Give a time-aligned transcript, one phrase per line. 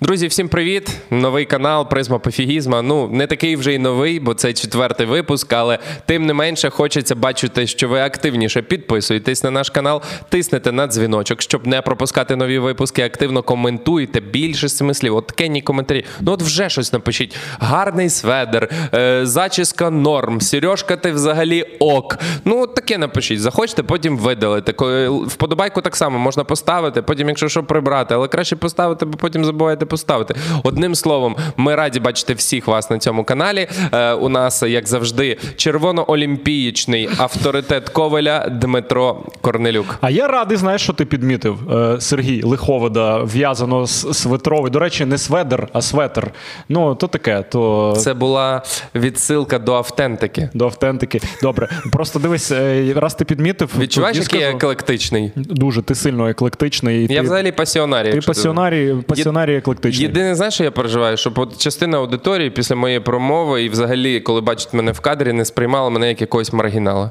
[0.00, 0.90] Друзі, всім привіт!
[1.10, 2.82] Новий канал Призма Пофігізма.
[2.82, 7.14] Ну, не такий вже й новий, бо це четвертий випуск, але тим не менше хочеться
[7.14, 12.58] бачити, що ви активніше підписуєтесь на наш канал, тиснете на дзвіночок, щоб не пропускати нові
[12.58, 13.02] випуски.
[13.02, 15.16] Активно коментуйте більше смислів.
[15.16, 16.04] От такенні коментарі.
[16.20, 17.36] Ну от вже щось напишіть.
[17.58, 22.18] Гарний сведер, е, зачіска норм, Сережка, ти взагалі ок.
[22.44, 23.40] Ну, от таке напишіть.
[23.40, 24.72] Захочете, потім видалите.
[24.72, 29.44] Ко- Вподобайку так само можна поставити, потім, якщо що, прибрати, але краще поставити, бо потім
[29.44, 30.34] забуваєте поставити.
[30.62, 33.68] Одним словом, ми раді бачити всіх вас на цьому каналі.
[33.92, 39.98] Е, у нас, як завжди, червоно-олімпієчний авторитет Ковеля Дмитро Корнелюк.
[40.00, 44.70] А я радий, знаєш, що ти підмітив, е, Сергій Лиховода, в'язано з светровий.
[44.72, 46.30] До речі, не сведер, а светр.
[46.68, 48.62] Ну, то таке, то Це була
[48.94, 50.50] відсилка до автентики.
[50.54, 51.20] до автентики.
[51.42, 51.68] Добре.
[51.92, 53.70] Просто дивись, е, раз ти підмітив.
[53.78, 55.32] Відчуваєш, який я еклектичний?
[55.36, 57.02] Дуже ти сильно еклектичний.
[57.02, 58.12] Я ти, взагалі пасіонарій.
[58.12, 59.75] ти ти- пасіонарій, пасіонарій еклектичний.
[59.84, 64.72] Єдине, знаєш, що я переживаю, от частина аудиторії після моєї промови і взагалі, коли бачить
[64.72, 67.10] мене в кадрі, не сприймала мене як якогось маргінала.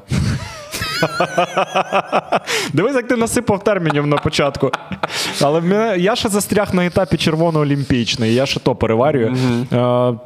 [2.72, 4.70] Дивись, як ти насипав термінів на початку.
[5.42, 9.26] Але мене, я ще застряг на етапі червоно-олімпійчний, я ще то переварюю.
[9.28, 9.66] Е,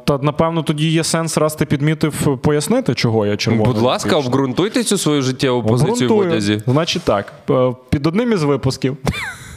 [0.05, 3.73] та напевно тоді є сенс, раз ти підмітив, пояснити, чого я червоно.
[3.73, 6.61] Будь ласка, обґрунтуйте цю свою життєву позицію в одязі.
[6.67, 8.97] Значить так, е, під одним із випусків,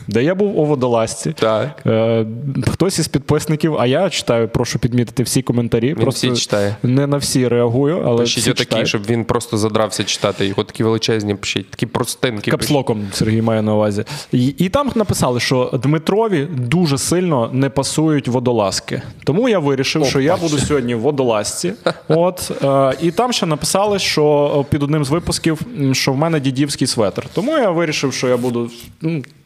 [0.08, 1.83] де я був у водолазці, Так.
[1.86, 2.27] е,
[2.70, 5.94] хтось із підписників, а я читаю, прошу підмітити всі коментарі.
[5.98, 6.77] Він всі читає.
[6.83, 8.86] Не на всі реагую, але Пишіть всі отакі, читаю.
[8.86, 10.46] щоб він просто задрався читати.
[10.46, 12.36] Його такі величезні пишіть, такі простинки.
[12.38, 12.50] пишіть.
[12.50, 14.05] Капслоком Сергій має на увазі.
[14.33, 19.02] І, і там написали, що Дмитрові дуже сильно не пасують водолазки.
[19.24, 21.72] Тому я вирішив, що я буду сьогодні в водолазці.
[22.08, 25.61] От, е, і там ще написали, що е, під одним з випусків,
[25.92, 27.27] що в мене дідівський светр.
[27.34, 28.70] Тому я вирішив, що я буду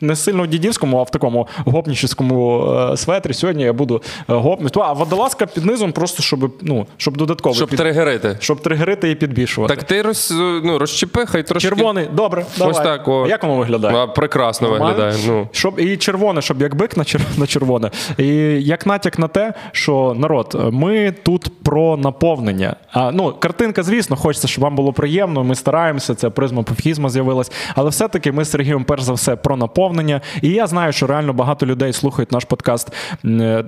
[0.00, 3.34] не сильно дідівському, а в такому гопнічському е, светрі.
[3.34, 4.80] Сьогодні я буду е, гопнити.
[4.80, 7.78] А водолазка під низом, просто щоб, ну, щоб додатково Щоб під...
[7.78, 8.36] тригерити.
[8.40, 9.76] щоб тригерити і підбільшувати.
[9.76, 11.68] Так ти роз, ну, розчепи, хай трошки.
[11.68, 12.72] Червоний, добре, давай.
[12.72, 13.08] Ось так.
[13.08, 13.26] О.
[13.28, 13.96] Як воно виглядає?
[13.96, 14.96] А, прекрасно Нормально?
[14.96, 15.24] виглядає.
[15.26, 15.48] Ну.
[15.52, 17.20] Щоб і червоне, щоб як бик на, чер...
[17.36, 17.90] на червоне.
[18.18, 18.26] І
[18.62, 22.76] як натяк на те, що народ, ми тут про наповнення.
[22.92, 25.44] А, ну, картинка, звісно, хочеться, щоб вам було приємно.
[25.44, 27.52] Ми стараємося, це призма пофігізма з'явилась.
[27.74, 30.20] Але все-таки ми з Сергієм, перш за все, про наповнення.
[30.42, 32.92] І я знаю, що реально багато людей слухають наш подкаст.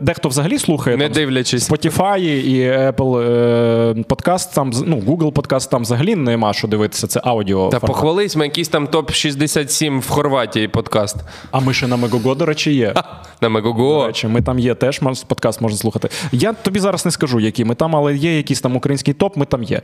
[0.00, 1.70] Дехто взагалі слухає Не там, дивлячись.
[1.70, 7.06] Spotify і Apple е, подкаст, там, ну, Google подкаст, там взагалі нема що дивитися.
[7.06, 7.68] Це аудіо.
[7.68, 7.96] Та формат.
[7.96, 11.16] похвались ми якийсь там топ-67 в Хорватії подкаст.
[11.50, 12.94] А ми ще на Мегого, до речі, є.
[13.40, 16.08] На До речі, ми там є теж подкаст можна слухати.
[16.32, 19.46] Я тобі зараз не скажу, які ми там, але є якийсь там український топ, ми
[19.46, 19.80] там є.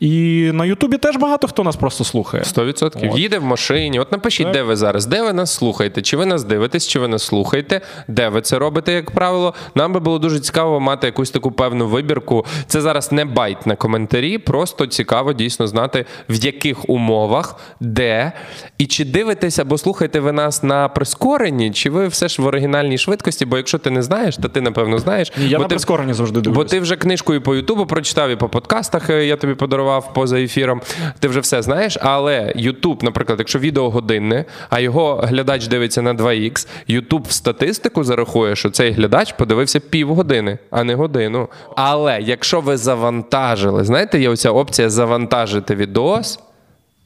[0.00, 0.10] І
[0.54, 2.42] на Ютубі теж багато хто нас просто слухає.
[2.42, 3.16] 100%.
[3.16, 4.00] Їде в машині.
[4.00, 4.52] От напишіть, Так.
[4.54, 7.80] де ви зараз, де ви нас слухаєте, чи ви нас дивитесь, чи ви нас слухаєте,
[8.08, 9.54] де ви це робите, як правило.
[9.74, 12.46] Нам би було дуже цікаво мати якусь таку певну вибірку.
[12.66, 18.32] Це зараз не байт на коментарі, просто цікаво дійсно знати, в яких умовах, де
[18.78, 22.98] і чи дивитесь або слухаєте ви нас на прискоренні, чи ви все ж в оригінальній
[22.98, 23.46] швидкості.
[23.46, 25.32] Бо якщо ти не знаєш, то ти напевно знаєш.
[25.38, 25.74] Я бо на ти...
[25.74, 26.58] прискоренні завжди дивлюся.
[26.58, 30.40] Бо ти вже книжкою по Ютубу прочитав і по подкастах е, я тобі подарував поза
[30.40, 30.80] ефіром.
[31.18, 31.98] Ти вже все знаєш.
[32.00, 38.04] Але Ютуб, наприклад, якщо відео годинне, а його глядач дивиться на 2х, Ютуб в статистику
[38.04, 41.48] зарахує, що цей глядач подивився півгодини, а не годину.
[41.76, 46.38] Але якщо ви завантажили, знаєте, є оця опція завантажити відос.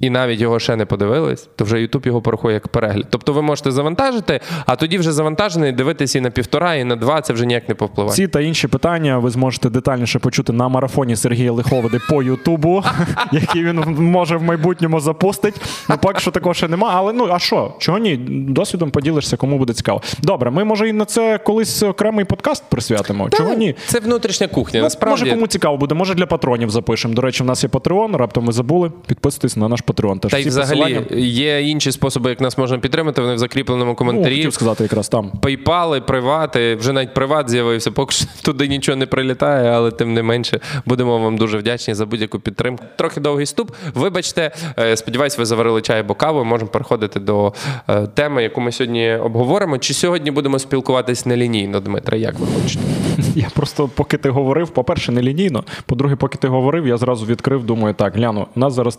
[0.00, 3.06] І навіть його ще не подивились, то вже Ютуб його порахує як перегляд.
[3.10, 7.20] Тобто ви можете завантажити, а тоді вже завантажений дивитися і на півтора, і на два,
[7.20, 8.16] це вже ніяк не повпливає.
[8.16, 12.84] Ці та інші питання ви зможете детальніше почути на марафоні Сергія Лиховоди по Ютубу,
[13.32, 15.54] який він може в майбутньому запустить.
[15.88, 16.90] Ну, поки що такого ще нема.
[16.94, 17.74] Але ну а що?
[17.78, 18.16] Чого ні?
[18.48, 20.02] Досвідом поділишся, кому буде цікаво.
[20.22, 23.30] Добре, ми може і на це колись окремий подкаст присвятимо.
[23.30, 23.74] Чого ні?
[23.86, 24.80] Це внутрішня кухня.
[24.80, 27.14] Ну, Насправді Може, кому цікаво буде, може для патронів запишемо.
[27.14, 28.92] До речі, в нас є Patreon, раптом ви забули.
[29.06, 30.18] Підписуйтесь на наш Patreon.
[30.20, 33.20] Теж та й взагалі посилання- є інші способи, як нас можна підтримати.
[33.22, 34.36] Вони в закріпленому ну, коментарі.
[34.36, 35.30] хотів сказати якраз там.
[35.30, 37.90] Пейпали, привати, вже навіть приват з'явився.
[37.90, 42.06] Поки що туди нічого не прилітає, але тим не менше будемо вам дуже вдячні за
[42.06, 42.84] будь-яку підтримку.
[42.96, 43.70] Трохи довгий ступ.
[43.94, 46.44] Вибачте, Е, сподіваюсь, ви заварили чай або каву.
[46.44, 47.52] Можемо переходити до
[47.88, 49.78] е, теми, яку ми сьогодні обговоримо.
[49.78, 52.18] Чи сьогодні будемо спілкуватись нелінійно, Дмитре?
[52.18, 52.80] Як ви хочете?
[53.36, 55.64] Я просто, поки ти говорив, по-перше, не лінійно.
[55.86, 58.98] По-друге, поки ти говорив, я зразу відкрив, думаю, так, гляну, у нас зараз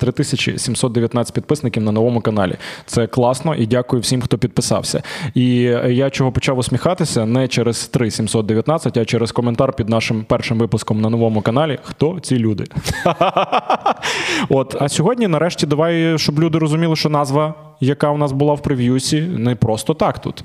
[0.57, 2.55] 719 підписників на новому каналі.
[2.85, 5.03] Це класно і дякую всім, хто підписався.
[5.33, 5.55] І
[5.87, 11.01] я чого почав усміхатися не через 3 719, а через коментар під нашим першим випуском
[11.01, 11.79] на новому каналі.
[11.83, 12.63] Хто ці люди?
[14.49, 18.61] От, а сьогодні, нарешті, давай, щоб люди розуміли, що назва, яка у нас була в
[18.61, 20.43] прев'юсі, не просто так тут.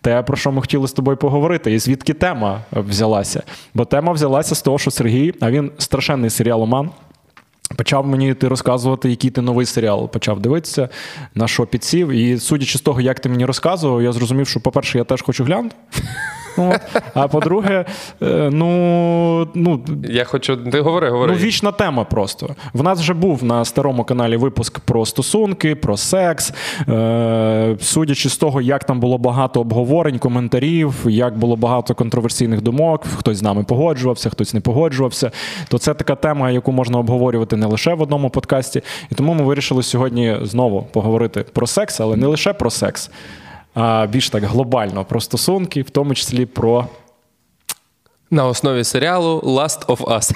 [0.00, 3.42] Те, про що ми хотіли з тобою поговорити, і звідки тема взялася.
[3.74, 6.90] Бо тема взялася з того, що Сергій, а він страшенний серіаломан.
[7.76, 10.88] Почав мені ти розказувати, який ти новий серіал почав дивитися,
[11.34, 12.08] на що підсів.
[12.08, 15.44] І судячи з того, як ти мені розказував, я зрозумів, що, по-перше, я теж хочу
[15.44, 15.76] глянути.
[16.56, 16.80] От.
[17.14, 17.84] А по-друге,
[18.22, 20.56] е, ну, ну Я хочу.
[20.56, 21.32] Ти говори, говори.
[21.32, 22.54] Ну, вічна тема просто.
[22.72, 26.52] В нас вже був на старому каналі випуск про стосунки, про секс.
[26.88, 33.04] Е, Судячи з того, як там було багато обговорень, коментарів, як було багато контроверсійних думок,
[33.16, 35.30] хтось з нами погоджувався, хтось не погоджувався.
[35.68, 38.82] То це така тема, яку можна обговорювати не лише в одному подкасті.
[39.10, 43.10] І тому ми вирішили сьогодні знову поговорити про секс, але не лише про секс,
[44.08, 46.88] більш так глобально про стосунки, в тому числі про.
[48.30, 50.32] На основі серіалу Last of Us.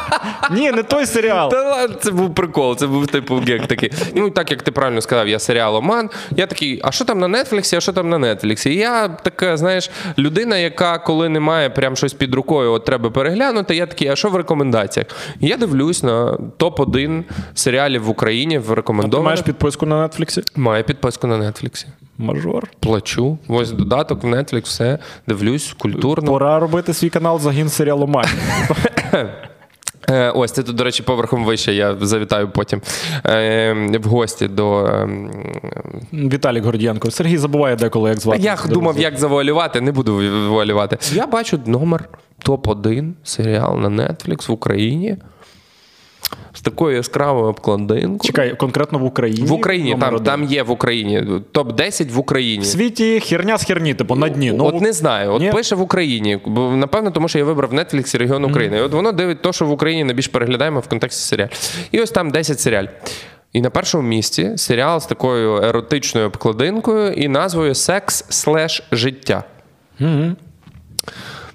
[0.50, 1.50] Ні, не той серіал.
[1.50, 3.92] Та ладно, це був прикол, це був типу гек такий.
[4.14, 6.10] Ну, так як ти правильно сказав, я серіаломан.
[6.30, 8.70] Я такий, а що там на Нетфліксі, а що там на Нетфліксі?
[8.70, 13.76] І я така, знаєш, людина, яка коли немає прям щось під рукою, от треба переглянути,
[13.76, 15.06] я такий, а що в рекомендаціях?
[15.40, 17.22] І я дивлюсь на топ-1
[17.54, 19.24] серіалів в Україні в Ти рекомендованих.
[19.24, 20.42] маєш підписку на Нетфліксі?
[20.56, 21.86] Маю підписку на Нетфліксі.
[22.18, 22.68] Мажор.
[22.80, 23.38] Плачу.
[23.48, 26.30] Ось додаток в Netflix, все дивлюсь культурно.
[26.30, 28.26] Пора робити свій канал загін серіалу Май.
[29.14, 29.28] Е,
[30.34, 31.74] Ось це тут, до речі, поверхом вище.
[31.74, 32.80] Я завітаю потім
[33.26, 34.84] е, в гості до.
[34.86, 35.08] е,
[36.12, 37.10] Віталік Гордієнко.
[37.10, 38.42] Сергій забуває деколи, як звати.
[38.42, 40.14] Я думав, як завуалювати, не буду
[40.48, 40.98] вуалювати.
[41.12, 42.08] Я бачу номер
[42.44, 45.16] топ-1 серіал на Netflix в Україні
[46.56, 48.18] з такою яскравою обкладинкою.
[48.22, 49.42] Чекай, конкретно в Україні.
[49.42, 50.26] В Україні, там, один.
[50.26, 51.22] там є в Україні.
[51.52, 52.62] Топ-10 в Україні.
[52.62, 54.52] В світі херня з херні, типу, на дні.
[54.52, 55.50] Ну, От не знаю, от Ні?
[55.50, 56.38] пише в Україні.
[56.46, 58.78] Бо напевно, тому що я вибрав Netflix регіон України.
[58.78, 61.52] І от воно дивить те, що в Україні найбільш переглядаємо в контексті серіалів.
[61.92, 62.90] І ось там 10 серіалів.
[63.52, 69.44] І на першому місці серіал з такою еротичною обкладинкою і назвою Секс слеш життя.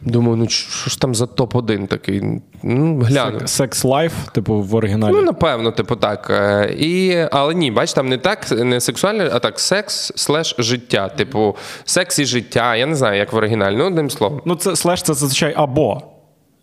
[0.02, 2.22] Думаю, ну що ж там за топ-1 такий?
[2.64, 3.40] Ну, гляну.
[3.46, 5.14] Sex/Life, типу, в оригіналі.
[5.14, 6.28] Ну, напевно, типу так.
[6.30, 11.10] Е, І, але ні, бач, там не так, не сексуальне, а так секс слеш життя.
[11.10, 11.56] Типу,
[11.86, 12.76] секс і життя.
[12.76, 13.76] Я не знаю, як в оригіналі.
[13.76, 14.42] Ну, одним словом.
[14.46, 16.02] Ну, це слеш це зазвичай або.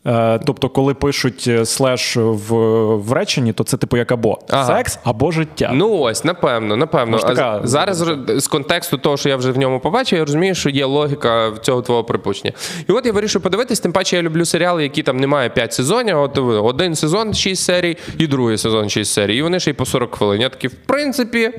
[0.07, 2.55] Е, тобто, коли пишуть е, слеш в,
[2.97, 4.39] в реченні, то це типу як або.
[4.49, 4.77] Ага.
[4.77, 5.71] Секс або життя.
[5.75, 7.13] Ну ось, напевно, напевно.
[7.13, 10.71] Може, така- зараз з контексту того, що я вже в ньому побачив, я розумію, що
[10.71, 12.53] є логіка в цього твого припущення.
[12.89, 16.19] І от я вирішив подивитись, тим паче я люблю серіали, які там немає 5 сезонів.
[16.19, 19.37] От один сезон 6 серій, і другий сезон 6 серій.
[19.37, 20.41] І вони ще й по 40 хвилин.
[20.41, 21.51] Я такий, в принципі,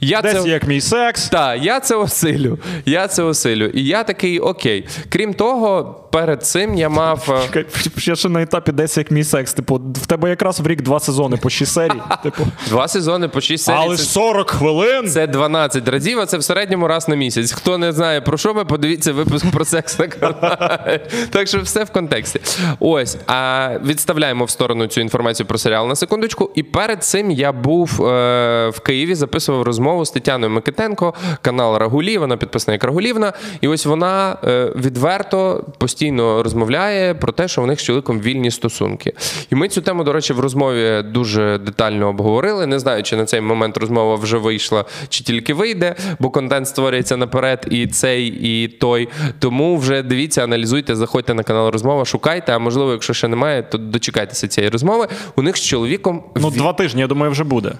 [0.00, 0.48] я Десь це.
[0.48, 1.28] як мій секс.
[1.28, 2.58] Так, я це осилю.
[2.86, 3.66] Я це осилю.
[3.66, 4.86] І я такий, окей.
[5.08, 7.28] Крім того, перед цим я мав.
[7.30, 7.64] е, Чекай,
[7.96, 9.52] Я ще на етапі десь як мій секс.
[9.54, 12.02] Типу, в тебе якраз в рік два сезони по 6 серій.
[12.22, 13.76] Типу, Два сезони по 6 серій.
[13.80, 15.08] але Це- 40 хвилин.
[15.08, 17.52] Це 12 разів, а це в середньому раз на місяць.
[17.52, 21.00] Хто не знає про що ми, подивіться випуск про секс на каналі.
[21.30, 22.40] Так що все в контексті.
[22.80, 26.50] Ось, а відставляємо в сторону цю інформацію про серіал на секундочку.
[26.54, 32.18] І перед цим я був е, в Києві, записував розмову з Тетяною Микитенко, канал Рагулі.
[32.18, 33.32] Вона підписана як Рагулівна.
[33.60, 38.50] І ось вона е, відверто постійно розмовляє про те, що в них з чоловіком вільні
[38.50, 39.12] стосунки.
[39.50, 42.66] І ми цю тему, до речі, в розмові дуже детально обговорили.
[42.66, 47.16] Не знаю, чи на цей момент розмова вже вийшла, чи тільки вийде, бо контент створюється
[47.16, 49.08] наперед, і цей, і той.
[49.38, 52.52] Тому вже дивіться, аналізуйте, заходьте на канал Розмова, шукайте.
[52.52, 55.08] А можливо, якщо ще немає, то дочекайтеся цієї розмови.
[55.36, 57.72] У них з чоловіком Ну, два тижні, я думаю, вже буде.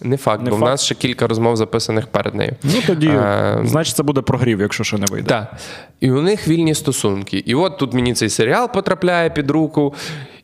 [0.00, 2.52] Не факт, не бо в нас ще кілька розмов записаних перед нею.
[2.62, 5.28] Ну тоді, а, значить, це буде прогрів, якщо ще не вийде.
[5.28, 5.52] Так.
[6.00, 7.36] І у них вільні стосунки.
[7.46, 9.94] І от тут мені цей серіал потрапляє під руку.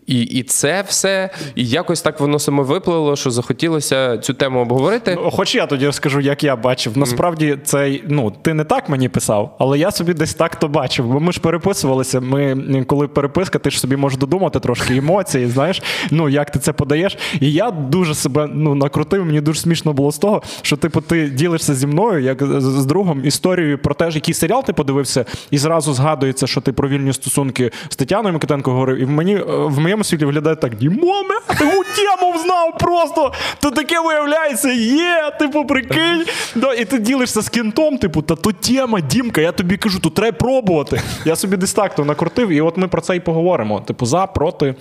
[0.07, 5.19] І, і це все, і якось так воно саме виплило, що захотілося цю тему обговорити.
[5.25, 6.99] Ну, Хоч я тоді розкажу, як я бачив.
[6.99, 11.07] Насправді, це ну ти не так мені писав, але я собі десь так то бачив.
[11.07, 12.21] Бо ми ж переписувалися.
[12.21, 16.73] Ми коли переписка, ти ж собі можеш додумати трошки емоції, знаєш, ну як ти це
[16.73, 17.19] подаєш.
[17.41, 19.27] І я дуже себе ну накрутив.
[19.27, 23.25] Мені дуже смішно було з того, що типу ти ділишся зі мною, як з, другом,
[23.25, 27.71] історією про те, який серіал ти подивився, і зразу згадується, що ти про вільні стосунки
[27.89, 28.99] з Тетяною Микитенко говорив.
[28.99, 33.33] І в мені в моєму світі виглядає так: Дімоме, ти тему знав просто.
[33.61, 36.25] То таке виявляється, є, типу, прикинь.
[36.55, 40.11] Да, і ти ділишся з кінтом, типу, та то тема, Дімка, я тобі кажу, то
[40.11, 41.01] треба пробувати.
[41.25, 43.81] Я собі десь так накрутив, і от ми про це і поговоримо.
[43.81, 44.75] Типу, за, проти.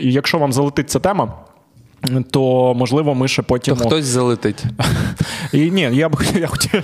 [0.00, 1.32] І якщо вам залетить ця тема.
[2.30, 3.76] То можливо ми ще потім.
[3.76, 4.64] То хтось залетить.
[5.52, 6.82] І ні, я б я хотів,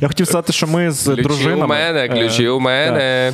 [0.00, 1.64] я хотів сказати, що ми з Ключі дружинами.
[1.64, 3.32] у мене, ключі е, у мене.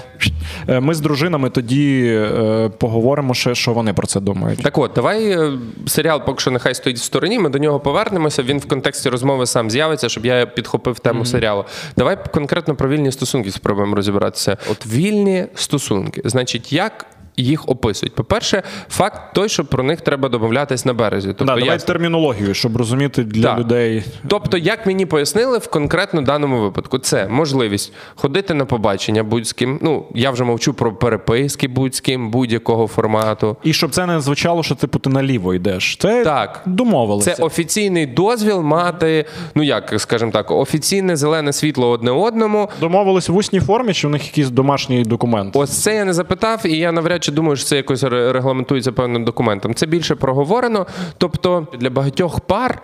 [0.68, 4.62] Е, Ми з дружинами тоді е, поговоримо ще, що вони про це думають.
[4.62, 5.52] Так от, давай е,
[5.86, 7.38] серіал поки що нехай стоїть в стороні.
[7.38, 8.42] Ми до нього повернемося.
[8.42, 11.64] Він в контексті розмови сам з'явиться, щоб я підхопив тему серіалу.
[11.96, 14.56] Давай конкретно про вільні стосунки спробуємо розібратися.
[14.70, 17.06] От вільні стосунки, значить, як.
[17.36, 18.14] Їх описують.
[18.14, 21.28] По-перше, факт той, що про них треба домовлятись на березі.
[21.28, 21.78] Тобто, да, давай я...
[21.78, 23.58] термінологію, щоб розуміти для Так.
[23.58, 24.04] людей.
[24.28, 29.52] тобто, як мені пояснили в конкретно даному випадку, це можливість ходити на побачення будь з
[29.52, 29.78] ким.
[29.82, 33.56] Ну я вже мовчу про переписки будь з ким, будь-якого формату.
[33.62, 35.96] І щоб це не звучало, що типу ти наліво йдеш.
[36.00, 36.62] Це Так.
[36.66, 37.34] домовилися.
[37.34, 39.24] Це офіційний дозвіл мати,
[39.54, 42.68] ну як скажімо так, офіційне зелене світло одне одному.
[42.80, 45.56] Домовились в усній формі, чи в них якийсь домашній документ?
[45.56, 48.92] Ось це я не запитав, і я навряд чи думаю, що це якось ре- регламентується
[48.92, 49.74] певним документом.
[49.74, 50.86] Це більше проговорено.
[51.18, 52.82] Тобто для багатьох пар.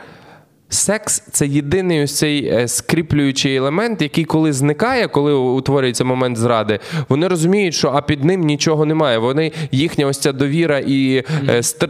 [0.72, 6.78] Секс це єдиний ось цей е, скріплюючий елемент, який коли зникає, коли утворюється момент зради,
[7.08, 9.18] вони розуміють, що а під ним нічого немає.
[9.18, 11.24] Вони їхня ось ця довіра і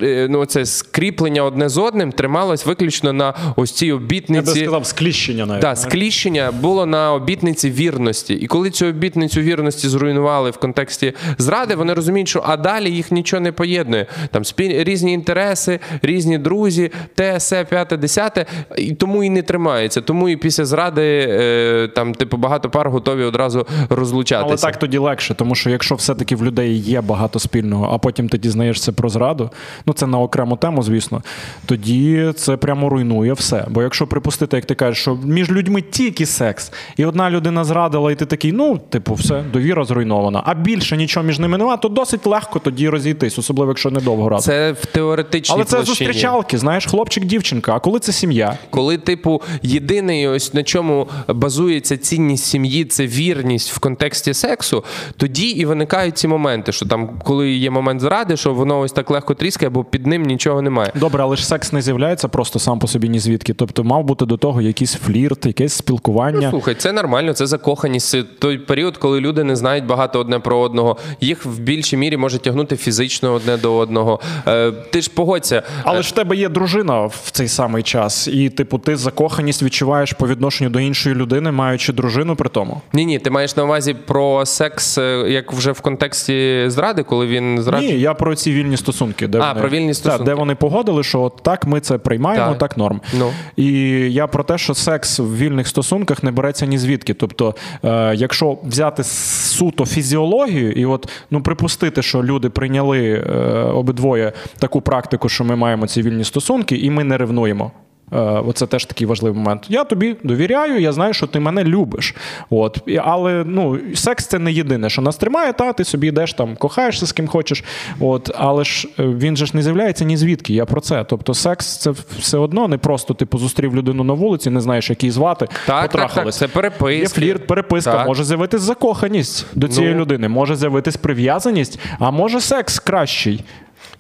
[0.02, 4.60] е, ну, це скріплення одне з одним трималось виключно на ось цій Я би обітниці.
[4.62, 5.62] сказав, скліщення навіть.
[5.62, 8.34] Так, скліщення було на обітниці вірності.
[8.34, 13.12] І коли цю обітницю вірності зруйнували в контексті зради, вони розуміють, що а далі їх
[13.12, 14.06] нічого не поєднує.
[14.30, 14.84] Там спіль...
[14.84, 18.46] різні інтереси, різні друзі, те, се, п'яте, десяте.
[18.76, 20.00] І тому і не тримається.
[20.00, 24.46] Тому і після зради е, там, типу, багато пар готові одразу розлучатися.
[24.48, 28.28] Але так тоді легше, тому що якщо все-таки в людей є багато спільного, а потім
[28.28, 29.50] ти дізнаєшся про зраду,
[29.86, 31.22] ну це на окрему тему, звісно,
[31.66, 33.66] тоді це прямо руйнує все.
[33.70, 38.12] Бо якщо припустити, як ти кажеш, що між людьми тільки секс, і одна людина зрадила,
[38.12, 41.88] і ти такий, ну, типу, все, довіра зруйнована, а більше нічого між ними немає, то
[41.88, 44.42] досить легко тоді розійтись, особливо якщо недовго грати.
[44.42, 45.96] Це в теоретичній Але це площині.
[45.96, 47.72] зустрічалки, знаєш, хлопчик-дівчинка.
[47.74, 48.58] А коли це сім'я?
[48.70, 54.84] Коли, типу, єдиний, ось на чому базується цінність сім'ї, це вірність в контексті сексу,
[55.16, 59.10] тоді і виникають ці моменти, що там, коли є момент зради, що воно ось так
[59.10, 60.92] легко тріскає, бо під ним нічого немає.
[60.94, 63.54] Добре, але ж секс не з'являється просто сам по собі ні звідки.
[63.54, 66.50] Тобто мав бути до того якийсь флірт, якесь спілкування.
[66.50, 68.16] Слухай, це нормально, це закоханість.
[68.38, 70.96] Той період, коли люди не знають багато одне про одного.
[71.20, 74.20] Їх в більшій мірі може тягнути фізично одне до одного.
[74.46, 75.62] Е, ти ж погодься.
[75.84, 80.12] Але ж в тебе є дружина в цей самий час, і типу ти закоханість відчуваєш
[80.12, 82.80] по відношенню до іншої людини, маючи дружину при тому.
[82.92, 87.26] Ні, ні, ти маєш на увазі про секс, е, як вже в контексті зради, коли
[87.26, 87.92] він зраджує?
[87.92, 91.02] Ні, я про ці вільні стосунки, де А, вони, про вільні Та, де вони погодили,
[91.02, 92.58] що от так ми це приймаємо, Так.
[92.58, 93.00] так, норм.
[93.18, 93.32] Ну.
[93.56, 93.72] І
[94.12, 97.14] я про те, що секс в вільних стосунках не береться ні звідки.
[97.14, 97.54] Тобто,
[97.84, 104.80] е, якщо взяти суто фізіологію, і от ну припустити, що люди прийняли е, обидвоє таку
[104.80, 107.72] практику, що ми маємо ці вільні стосунки, і ми не ревнуємо.
[108.12, 109.66] Е, Оце теж такий важливий момент.
[109.68, 112.14] Я тобі довіряю, я знаю, що ти мене любиш.
[112.50, 112.78] От.
[113.04, 117.06] Але ну, секс це не єдине, що нас тримає, та ти собі йдеш там, кохаєшся
[117.06, 117.64] з ким хочеш.
[118.00, 118.30] От.
[118.38, 120.54] Але ж е, він же ж не з'являється ні звідки.
[120.54, 121.04] Я про це.
[121.04, 125.02] Тобто, секс це все одно не просто типу зустрів людину на вулиці, не знаєш, як
[125.02, 125.46] її звати.
[125.66, 126.96] Так, так, так, це переписки.
[127.00, 128.06] Є флірт, переписка, Так.
[128.06, 130.00] може з'явитись закоханість до цієї Ну.
[130.00, 133.44] людини, може з'явитись прив'язаність, а може секс кращий.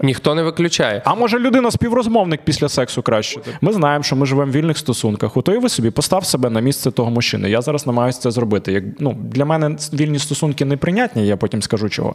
[0.02, 1.02] Ніхто не виключає.
[1.04, 3.40] А може людина співрозмовник після сексу краще?
[3.60, 5.36] Ми знаємо, що ми живемо в вільних стосунках.
[5.36, 7.50] Ото і ви собі постав себе на місце того мужчини.
[7.50, 8.72] Я зараз намагаюся це зробити.
[8.72, 12.14] Як ну для мене вільні стосунки неприйнятні, я потім скажу чого.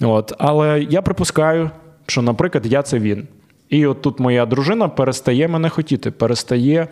[0.00, 1.70] От але я припускаю,
[2.06, 3.28] що, наприклад, я це він.
[3.68, 6.88] І от тут моя дружина перестає мене хотіти, перестає.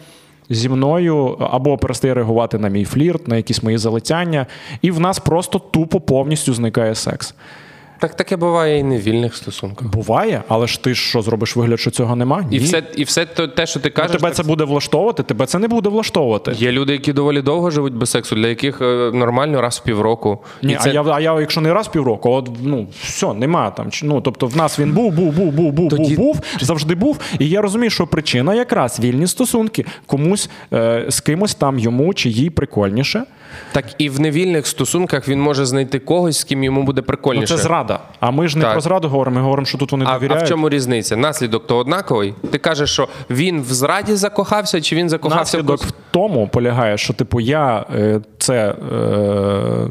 [0.50, 4.46] Зі мною або перестає реагувати на мій флірт, на якісь мої залетяння,
[4.82, 7.34] і в нас просто тупо повністю зникає секс.
[8.00, 9.88] Так таке буває і не в вільних стосунках.
[9.88, 12.44] Буває, але ж ти що зробиш вигляд, що цього нема?
[12.50, 15.46] І все, і все то- те, що ти Ну, тебе так це буде влаштовувати, тебе
[15.46, 16.52] це не буде влаштовувати.
[16.56, 20.38] Є люди, які доволі довго живуть без сексу, для яких е, нормально раз в півроку.
[20.62, 20.90] Ні, І це...
[20.90, 23.90] а я, а я, якщо не раз в півроку, от ну все, нема там.
[24.02, 27.18] Ну тобто в нас він був, був, був, був, був, Тоді- був, був, завжди був.
[27.38, 29.84] І я розумію, що причина якраз вільні стосунки.
[30.06, 33.24] Комусь е, з кимось там йому чи їй прикольніше.
[33.72, 37.02] Так і в невільних стосунках він може знайти когось, з ким йому буде
[37.40, 38.00] Ну, це зрада.
[38.20, 38.72] А ми ж не Так.
[38.72, 41.16] про зраду говоримо, ми говоримо, що тут вони А, а в чому різниця?
[41.16, 42.34] Наслідок то однаковий.
[42.50, 46.98] Ти кажеш, що він в зраді закохався, чи він закохався Наслідок в в тому полягає,
[46.98, 48.74] що типу я е, це.
[48.92, 49.88] Е,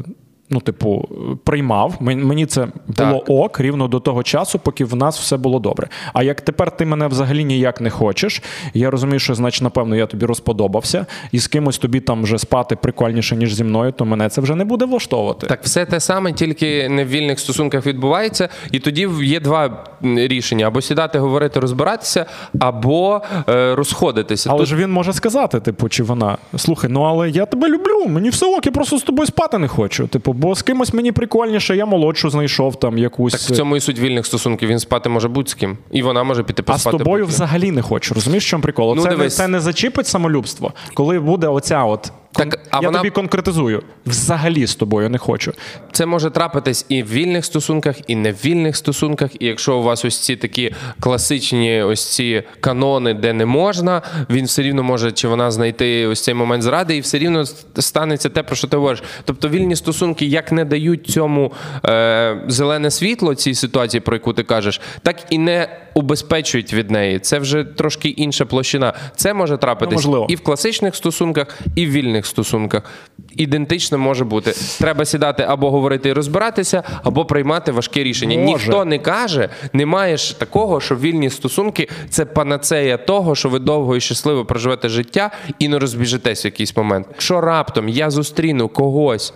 [0.50, 1.08] Ну, типу,
[1.44, 1.94] приймав.
[2.00, 3.22] Мен- Мені це було Так.
[3.26, 5.88] ок рівно до того часу, поки в нас все було добре.
[6.12, 8.42] А як тепер ти мене взагалі ніяк не хочеш,
[8.74, 12.76] я розумію, що значить, напевно, я тобі розподобався, і з кимось тобі там вже спати
[12.76, 15.46] прикольніше, ніж зі мною, то мене це вже не буде влаштовувати.
[15.46, 18.48] Так, все те саме, тільки не в вільних стосунках відбувається.
[18.72, 22.26] І тоді є два рішення: або сідати, говорити, розбиратися,
[22.60, 24.50] або е, розходитися.
[24.50, 28.04] Але Тут ж він може сказати, типу, чи вона слухай, ну але я тебе люблю,
[28.08, 30.06] мені все ок, я просто з тобою спати не хочу.
[30.06, 33.32] Типу, бо з кимось мені прикольніше, я молодшу знайшов там якусь.
[33.32, 34.68] так в цьому і суть вільних стосунків.
[34.68, 37.82] Він спати може будь з ким, і вона може піти А з тобою взагалі не
[37.82, 38.14] хочу.
[38.14, 38.94] Розумієш, в чому прикол?
[38.96, 42.12] Ну, це, це не зачіпить самолюбство, коли буде оця от.
[42.32, 43.82] Так, а я вона- тобі конкретизую.
[44.06, 45.52] Взагалі з тобою не хочу.
[45.92, 49.30] Це може трапитись і в вільних стосунках, і не в вільних стосунках.
[49.40, 54.44] І якщо у вас ось ці такі класичні ось ці канони, де не можна, він
[54.44, 57.44] все рівно може чи вона знайти ось цей момент зради, і все рівно
[57.78, 59.02] станеться те, про що ти говориш.
[59.24, 61.52] Тобто вільні стосунки як не дають цьому
[61.84, 67.18] е, зелене світло цій ситуації, про яку ти кажеш, так і не убезпечують від неї.
[67.18, 68.92] Це вже трошки інша площина.
[69.16, 72.82] Це може трапитись Ну, і в класичних стосунках, і в вільних стосунках.
[73.30, 74.52] Ідентично може бути.
[74.78, 78.38] Треба сідати або говорити і розбиратися, або приймати важке рішення.
[78.38, 78.66] Може.
[78.66, 83.96] Ніхто не каже, немає ж такого, що вільні стосунки це панацея того, що ви довго
[83.96, 87.06] і щасливо проживете життя і не розбіжетесь в якийсь момент.
[87.10, 89.34] Якщо раптом я зустріну когось,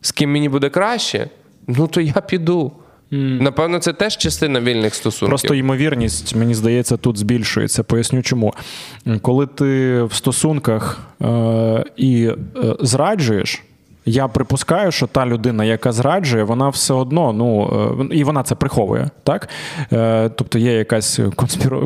[0.00, 1.28] з ким мені буде краще,
[1.66, 2.72] ну то я піду.
[3.16, 5.28] Напевно, це теж частина вільних стосунків.
[5.28, 7.82] Просто ймовірність, мені здається, тут збільшується.
[7.82, 8.54] Поясню чому.
[9.22, 12.36] Коли ти в стосунках е, і е,
[12.80, 13.62] зраджуєш.
[14.06, 17.70] Я припускаю, що та людина, яка зраджує, вона все одно, ну
[18.10, 19.48] е, і вона це приховує, так?
[19.92, 21.20] Е, тобто є якась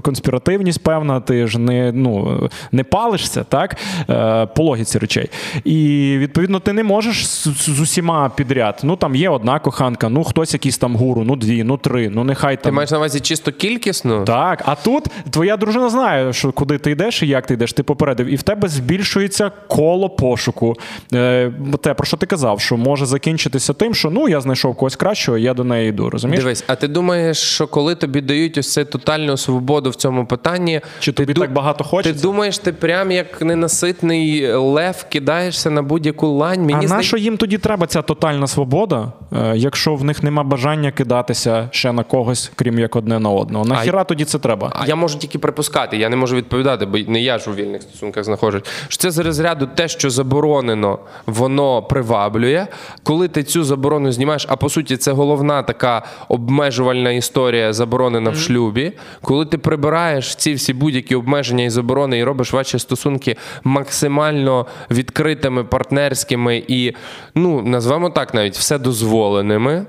[0.03, 2.41] конспіративність певна, ти ж не, ну,
[2.73, 3.77] не палишся, так?
[4.11, 5.31] Е, по логіці речей.
[5.65, 8.81] І відповідно ти не можеш з, усіма підряд.
[8.83, 12.25] Ну там є одна коханка, ну хтось якийсь там гуру, ну дві, ну три, ну
[12.25, 12.63] нехай там.
[12.63, 14.25] Ти маєш на увазі чисто кількісно?
[14.25, 17.83] Так, а тут твоя дружина знає, що куди ти йдеш і як ти йдеш, ти
[17.83, 20.75] попередив, і в тебе збільшується коло пошуку.
[21.11, 25.39] Те, про що ти казав, що може закінчитися тим, що ну я знайшов когось кращого,
[25.39, 26.11] я до неї йду.
[26.11, 26.45] Розумієш?
[26.45, 30.81] Дивись, а ти думаєш, що коли тобі дають ось цю тотальну свободу в цьому питанні,
[31.01, 36.27] Чи ти тобі так багато Ти думаєш, ти прям як ненаситний лев кидаєшся на будь-яку
[36.27, 36.61] лань?
[36.61, 40.23] Мені а зда- на що їм тоді треба ця тотальна свобода, е, якщо в них
[40.23, 43.65] нема бажання кидатися ще на когось, крім як одне на одного?
[43.65, 44.73] Нахіра тоді це треба?
[44.75, 47.83] А я можу тільки припускати, я не можу відповідати, бо не я ж у вільних
[47.83, 48.63] стосунках знаходжусь.
[48.89, 52.67] Що це з розряду те, що заборонено, воно приваблює.
[53.03, 58.37] Коли ти цю заборону знімаєш, а по суті, це головна така обмежувальна історія, заборонена в
[58.37, 58.93] шлюбі.
[59.23, 65.65] Коли ти прибираєш ці всі будь-які обмеження і заборони і робиш ваші стосунки максимально відкритими,
[65.65, 66.93] партнерськими і,
[67.35, 69.87] ну, назвемо так навіть все дозволеними.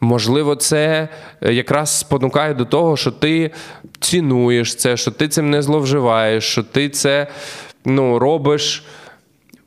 [0.00, 1.08] Можливо, це
[1.42, 3.50] е, якраз спонукає до того, що ти
[4.00, 7.26] цінуєш це, що ти цим не зловживаєш, що ти це
[7.84, 8.84] ну, робиш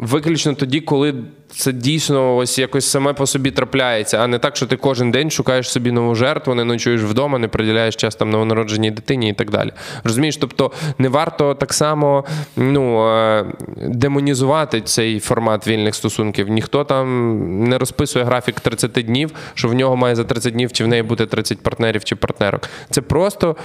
[0.02, 1.14] виключно тоді, коли
[1.50, 5.32] це дійсно ось якось саме по собі трапляється, а не так, що ти кожен день
[5.32, 9.50] шукаєш собі нову жертву, не ночуєш вдома, не приділяєш час там новонародженій дитині і так
[9.50, 9.72] далі.
[10.04, 13.46] Розумієш, тобто не варто так само ну, е,
[13.78, 16.50] демонізувати цей формат вільних стосунків.
[16.50, 20.84] Ніхто там не розписує графік 30 днів, що в нього має за 30 днів чи
[20.84, 22.70] в неї бути 30 партнерів чи партнерок.
[22.90, 23.56] Це просто.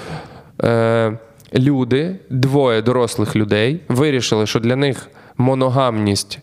[0.63, 1.19] Е,
[1.55, 6.39] Люди, двоє дорослих людей, вирішили, що для них моногамність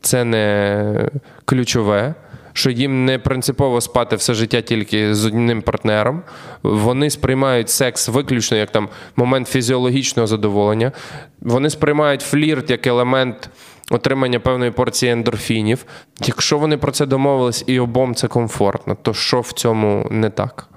[0.00, 1.08] це не
[1.44, 2.14] ключове,
[2.52, 6.22] що їм не принципово спати все життя тільки з одним партнером.
[6.62, 10.92] Вони сприймають секс виключно як там момент фізіологічного задоволення.
[11.40, 13.50] Вони сприймають флірт як елемент
[13.90, 15.84] отримання певної порції ендорфінів.
[16.26, 20.68] Якщо вони про це домовились і обом це комфортно, то що в цьому не так?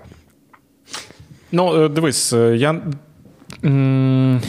[1.52, 2.82] Ну, е, дивись, е, я.
[3.65, 4.41] М,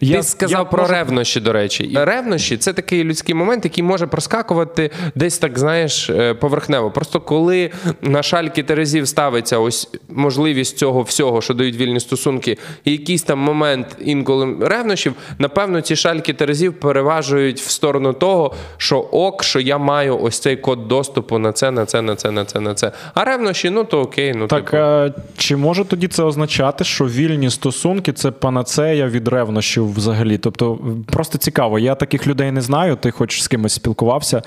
[0.00, 1.90] Ти я сказав я про можу- ревнощі, до речі.
[1.94, 6.90] Ревнощі це такий людський момент, який може проскакувати десь так, знаєш, е, поверхнево.
[6.90, 7.70] Просто коли
[8.02, 13.38] на шальки терезів ставиться ось можливість цього всього, що дають вільні стосунки, і якийсь там
[13.38, 19.78] момент інколи ревнощів, напевно, ці шальки терезів переважують в сторону того, що ок, що я
[19.78, 22.92] маю ось цей код доступу на це, на це, на це, на це, на це.
[23.14, 24.76] А ревнощі, ну то окей, ну Так, типу.
[24.82, 30.38] а чи може тоді це означати, що вільні стосунки це панацея від ревнощів взагалі?
[30.38, 34.42] Тобто, просто цікаво, я таких людей не знаю, ти хоч з кимось спілкувався.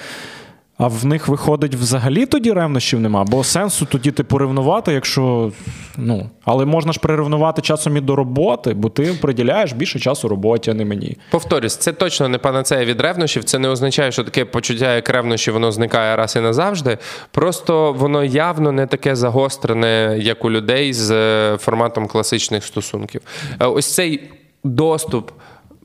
[0.78, 5.52] А в них виходить взагалі тоді ревнощів нема, бо сенсу тоді типу ревнувати, якщо
[5.98, 10.72] Ну, але можна ж прирівнувати часом і до роботи, бо ти приділяєш більше часу роботі,
[10.72, 11.18] а не мені.
[11.32, 13.44] Повторюсь, це точно не панацея від ревнощів.
[13.44, 16.98] Це не означає, що таке почуття як ревнощі, воно зникає раз і назавжди.
[17.32, 23.22] Просто воно явно не таке загострене, як у людей з е, форматом класичних стосунків.
[23.60, 24.30] Е, Ось цей
[24.64, 25.32] доступ.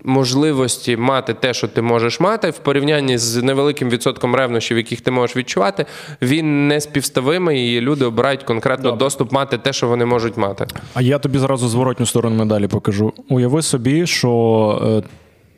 [0.05, 5.11] Можливості мати те, що ти можеш мати, в порівнянні з невеликим відсотком ревнощів, яких ти
[5.11, 5.87] можеш відчувати,
[6.23, 10.67] він не співставимий, і люди обирають конкретно доступ мати те, що вони можуть мати.
[10.95, 13.13] А я тобі зразу зворотню сторону медалі покажу.
[13.29, 15.03] Уяви собі, що.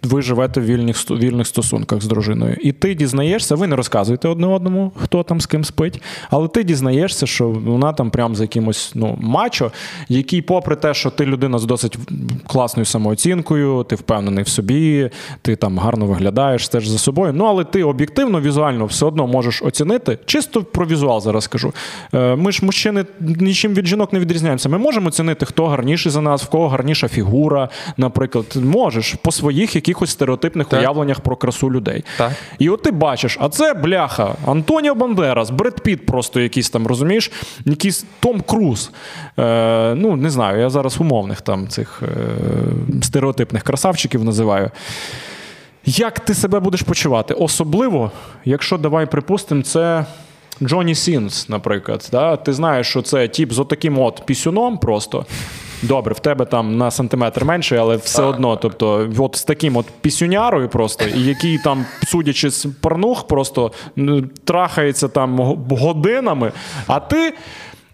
[0.02, 4.46] Ви живете в вільних вільних стосунках з дружиною, і ти дізнаєшся, ви не розказуєте одне
[4.46, 8.92] одному, хто там з ким спить, але ти дізнаєшся, що вона там прям за якимось
[8.94, 9.72] ну, мачо,
[10.08, 11.98] який, попри те, що ти людина з досить
[12.46, 15.10] класною самооцінкою, ти впевнений в собі,
[15.42, 17.32] ти там гарно виглядаєш, стеж за собою.
[17.32, 20.18] Ну але ти об'єктивно, візуально все одно можеш оцінити.
[20.26, 21.72] Чисто про візуал зараз скажу.
[22.14, 24.68] Е, Ми ж мужчини нічим від жінок не відрізняємося.
[24.68, 28.46] Ми можемо оцінити, хто гарніший за нас, в кого гарніша фігура, наприклад.
[28.56, 30.80] Можеш по своїх якихось стереотипних Так.
[30.80, 32.04] уявленнях про красу людей.
[32.18, 32.32] Так.
[32.58, 37.30] І от ти бачиш, а це бляха, Антоніо Бандерас, Бред Піт просто якийсь там, розумієш,
[37.64, 38.90] якийсь Том Круз.
[39.38, 42.06] Е, ну, не знаю, я зараз умовних там цих е,
[43.02, 44.70] стереотипних красавчиків називаю.
[45.84, 47.34] Як ти себе будеш почувати?
[47.34, 48.10] Особливо,
[48.44, 50.04] якщо давай припустимо, це.
[50.62, 52.36] Джонні Сінс, наприклад, да?
[52.36, 55.26] ти знаєш, що це тіп з отаким от пісюном просто.
[55.82, 59.86] Добре, в тебе там на сантиметр менше, але все одно, тобто, от з таким от
[60.00, 63.72] пісюнярою просто, який там, судячи з порнух, просто
[64.44, 65.38] трахається там
[65.70, 66.52] годинами,
[66.86, 67.34] а ти.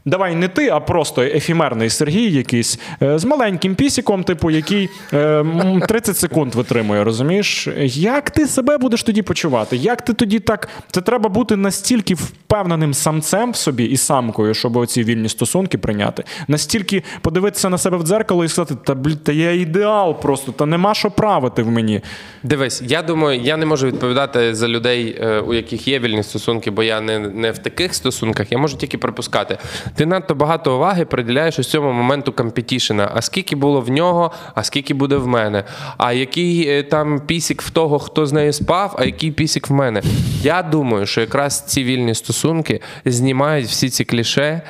[0.06, 5.44] Давай не ти, а просто ефімерний Сергій якийсь е, з маленьким пісіком, типу, який е,
[5.88, 7.68] 30 секунд витримує, розумієш?
[7.86, 9.76] Як ти себе будеш тоді почувати?
[9.76, 10.68] Як ти тоді так.
[10.90, 16.24] Це треба бути настільки впевненим самцем в собі і самкою, щоб оці вільні стосунки прийняти.
[16.48, 20.66] Настільки подивитися на себе в дзеркало і сказати, та блін, та я ідеал просто, та
[20.66, 22.00] нема що правити в мені.
[22.42, 26.70] Дивись, я думаю, я не можу відповідати за людей, е, у яких є вільні стосунки,
[26.70, 28.52] бо я не, не в таких стосунках.
[28.52, 29.58] Я можу тільки припускати.
[29.96, 33.10] Ти надто багато уваги приділяєш ось цьому моменту компетішена.
[33.14, 35.64] А скільки було в нього, а скільки буде в мене?
[35.98, 39.72] А який е, там пісік в того, хто з нею спав, а який пісік в
[39.72, 40.02] мене?
[40.42, 44.62] Я думаю, що якраз ці вільні стосунки знімають всі ці кліше.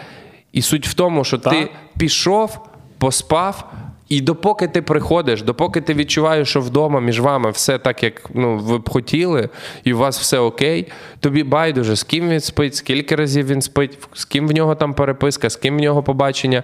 [0.52, 2.58] І суть в тому, що ти пішов,
[2.98, 3.72] поспав.
[4.08, 8.58] І допоки ти приходиш, допоки ти відчуваєш, що вдома між вами все так, як ну,
[8.58, 9.48] ви б хотіли,
[9.84, 10.86] і у вас все окей,
[11.20, 14.94] тобі байдуже, з ким він спить, скільки разів він спить, з ким в нього там
[14.94, 16.62] переписка, з ким в нього побачення.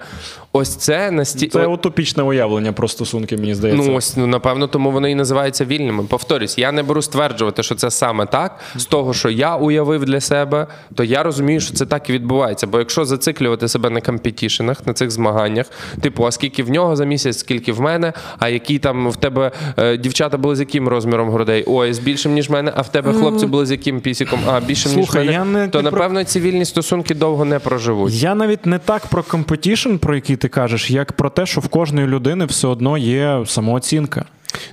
[0.53, 1.49] Ось це насті...
[1.49, 3.91] Це утопічне уявлення про стосунки, мені здається.
[3.91, 6.05] Ну ось ну напевно, тому вони і називаються вільними.
[6.05, 8.59] Повторюсь, я не беру стверджувати, що це саме так.
[8.77, 12.67] З того, що я уявив для себе, то я розумію, що це так і відбувається.
[12.67, 15.67] Бо якщо зациклювати себе на компетішенах, на цих змаганнях,
[16.01, 19.51] типу, а скільки в нього за місяць, скільки в мене, а які там в тебе
[19.79, 21.65] е, дівчата були з яким розміром грудей?
[21.67, 24.61] Ой, з більшим ніж в мене, а в тебе хлопці були з яким пісіком, а
[24.61, 28.13] більшим Слухай, ніж в я не- то про- напевно ці вільні стосунки довго не проживуть.
[28.13, 31.69] Я навіть не так про competition, про який ти кажеш, як про те, що в
[31.69, 34.25] кожної людини все одно є самооцінка.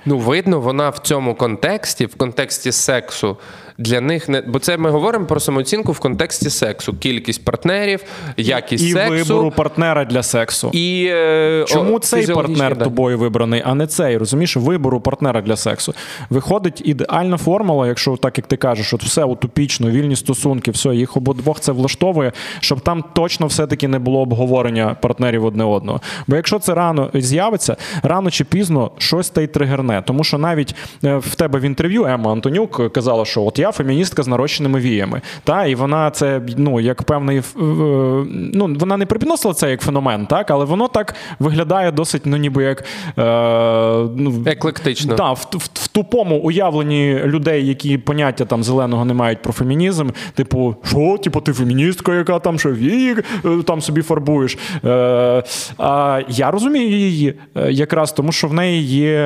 [0.05, 3.37] Ну, видно, вона в цьому контексті, в контексті сексу,
[3.79, 4.41] для них не.
[4.41, 6.93] Бо це ми говоримо про самооцінку в контексті сексу.
[6.99, 8.03] Кількість партнерів,
[8.37, 9.11] якість І сексу.
[9.11, 10.69] вибору партнера для сексу.
[10.73, 12.83] І, е, Чому о, цей партнер дані.
[12.83, 14.17] тобою вибраний, а не цей?
[14.17, 15.93] Розумієш, вибору партнера для сексу.
[16.29, 21.17] Виходить ідеальна формула, якщо так як ти кажеш, от все утопічно, вільні стосунки, все, їх
[21.17, 26.01] обидвох це влаштовує, щоб там точно все-таки не було обговорення партнерів одне одного.
[26.27, 30.03] Бо якщо це рано з'явиться, рано чи пізно щось та й тригерне.
[30.05, 34.23] Тому що навіть е, в тебе в інтерв'ю Емма Антонюк казала, що от я феміністка
[34.23, 35.21] з нарощеними віями.
[35.43, 37.43] Та, і вона це ну, як певний е,
[38.53, 42.63] ну, вона не припідносила це як феномен, так, але воно так виглядає досить, ну ніби
[42.63, 43.23] як е,
[44.15, 45.15] ну, Еклектично.
[45.15, 50.09] Да, в, в, в тупому уявленні людей, які поняття там зеленого не мають про фемінізм.
[50.33, 54.57] Типу, що, типу, ти феміністка, яка там що вії е, там собі фарбуєш.
[54.85, 55.43] Е,
[55.77, 57.33] а я розумію її
[57.69, 59.19] якраз тому, що в неї є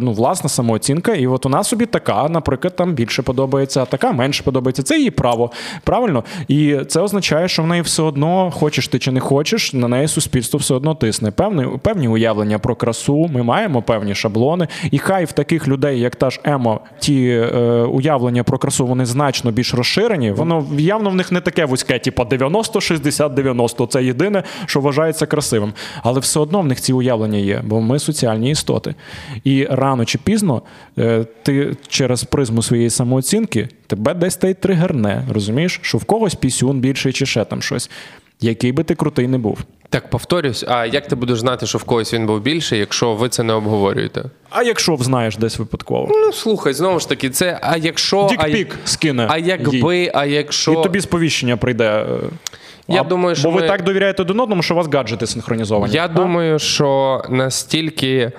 [0.00, 4.82] ну, власна самооцінка, і от вона собі така, наприклад, там більше подобається, така менше подобається.
[4.82, 5.50] Це її право.
[5.84, 6.24] Правильно?
[6.48, 10.08] І це означає, що в неї все одно, хочеш ти чи не хочеш, на неї
[10.08, 11.30] суспільство все одно тисне.
[11.30, 14.68] Певні, певні уявлення про красу, ми маємо певні шаблони.
[14.90, 19.06] І хай в таких людей, як та ж Емо, ті е, уявлення про красу, вони
[19.06, 20.30] значно більш розширені.
[20.30, 23.86] Воно явно в них не таке вузьке, типу 90, 60, 90.
[23.86, 25.72] Це єдине, що вважається красивим.
[26.02, 28.94] Але все одно в них ці уявлення є, бо ми соціальні істоти.
[29.44, 30.62] І рано чи пізно
[30.98, 35.24] е, ти через призму своєї самооцінки тебе десь та й тригерне.
[35.32, 37.90] Розумієш, що в когось пісюн більший чи ще там щось.
[38.40, 39.58] який би ти крутий не був.
[39.88, 43.28] Так, повторюсь, а як ти будеш знати, що в когось він був більший, якщо ви
[43.28, 44.24] це не обговорюєте?
[44.50, 46.08] А якщо взнаєш десь випадково?
[46.10, 49.26] Ну слухай, знову ж таки, це а якщо а, Дікпік скине.
[49.30, 50.10] а якби, їй.
[50.14, 52.06] а якщо І тобі сповіщення прийде.
[52.88, 55.26] Я а- думаю, що Бо ви ми- так довіряєте один одному, що у вас гаджети
[55.26, 55.94] синхронізовані.
[55.94, 56.08] Я А?
[56.08, 58.32] думаю, що настільки,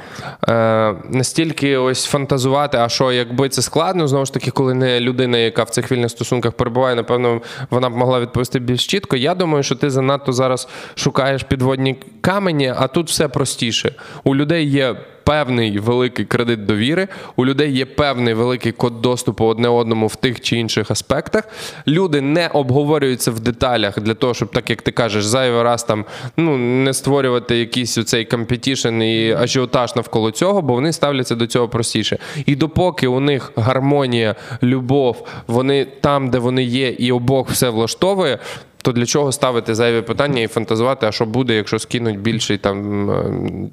[0.49, 5.37] е, настільки ось фантазувати, а що якби це складно, знову ж таки, коли не людина,
[5.37, 9.15] яка в цих вільних стосунках перебуває, напевно, вона б могла відповісти більш чітко.
[9.15, 13.91] Я думаю, що ти занадто зараз шукаєш підводні камені, а тут все простіше.
[14.23, 14.95] У людей є.
[15.25, 20.41] Певний великий кредит довіри, у людей є певний великий код доступу одне одному в тих
[20.41, 21.43] чи інших аспектах.
[21.87, 26.05] Люди не обговорюються в деталях для того, щоб, так як ти кажеш, зайвий раз там
[26.37, 31.69] ну не створювати якийсь оцей competition і ажіотаж навколо цього, бо вони ставляться до цього
[31.69, 32.17] простіше.
[32.45, 38.39] І допоки у них гармонія, любов, вони там, де вони є, і обох все влаштовує.
[38.85, 43.09] То для чого ставити зайві питання і фантазувати, а що буде, якщо скинуть більший там
[43.11, 43.23] е,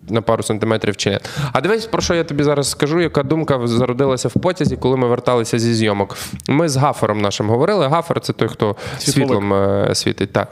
[0.08, 1.20] на пару сантиметрів чи не?
[1.52, 5.08] А дивись, про що я тобі зараз скажу, яка думка зародилася в потязі, коли ми
[5.08, 6.16] верталися зі зйомок.
[6.48, 7.86] Ми з гафером нашим говорили.
[7.88, 9.30] Гафер це той, хто Світловик.
[9.30, 10.32] світлом е, світить.
[10.32, 10.48] Так.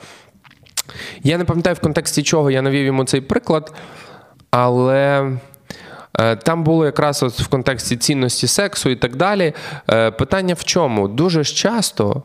[1.23, 3.73] Я не пам'ятаю, в контексті чого я навів йому цей приклад,
[4.51, 5.31] але.
[6.21, 9.53] е, Там було якраз от в контексті цінності сексу і так далі.
[10.19, 11.09] Питання в чому?
[11.09, 12.23] Дуже ж часто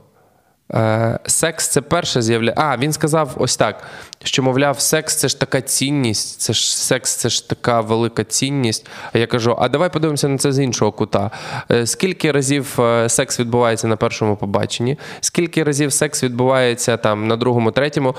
[0.73, 2.53] е, секс це перше з'являє.
[2.57, 3.83] А, він сказав ось так:
[4.23, 8.87] що, мовляв, секс це ж така цінність, це ж секс це ж така велика цінність.
[9.13, 11.31] А я кажу: а давай подивимося на це з іншого кута.
[11.71, 14.97] Е, Скільки разів е, секс відбувається на першому побаченні?
[15.21, 18.15] Скільки разів секс відбувається там на другому, третьому?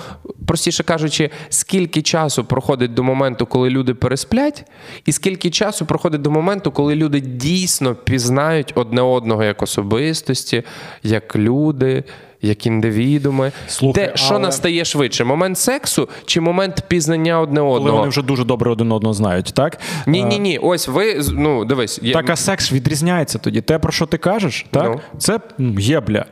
[0.46, 4.64] Простіше кажучи, скільки часу проходить до моменту, коли люди пересплять,
[5.04, 10.62] і скільки часу проходить до моменту, коли люди дійсно пізнають одне одного як особистості,
[11.02, 12.04] як люди.
[12.42, 15.24] Як індивідуми, Слухай, де що але- настає швидше?
[15.24, 17.96] Момент сексу чи момент пізнання одне Коли одного?
[17.96, 19.78] вони вже дуже добре один одного знають, так?
[20.06, 20.58] Ні, ні, ні.
[20.58, 22.12] Ось ви ну дивись, я...
[22.12, 23.60] Так, а секс відрізняється тоді.
[23.60, 24.90] Те, про що ти кажеш, так?
[24.94, 25.18] Ну.
[25.18, 26.24] Це є єбля.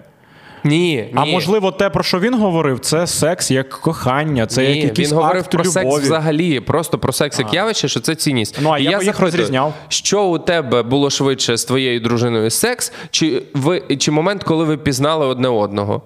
[0.65, 1.13] Ні, ні.
[1.15, 5.09] А можливо, те, про що він говорив, це секс як кохання, це як Ні, якийсь
[5.11, 5.73] він говорив акт про любові.
[5.73, 8.59] секс взагалі, просто про секс як явище, що це цінність.
[8.63, 9.75] Ну, а І я би їх запитую, розрізняв.
[9.89, 14.77] Що у тебе було швидше з твоєю дружиною секс, чи ви чи момент, коли ви
[14.77, 16.03] пізнали одне одного?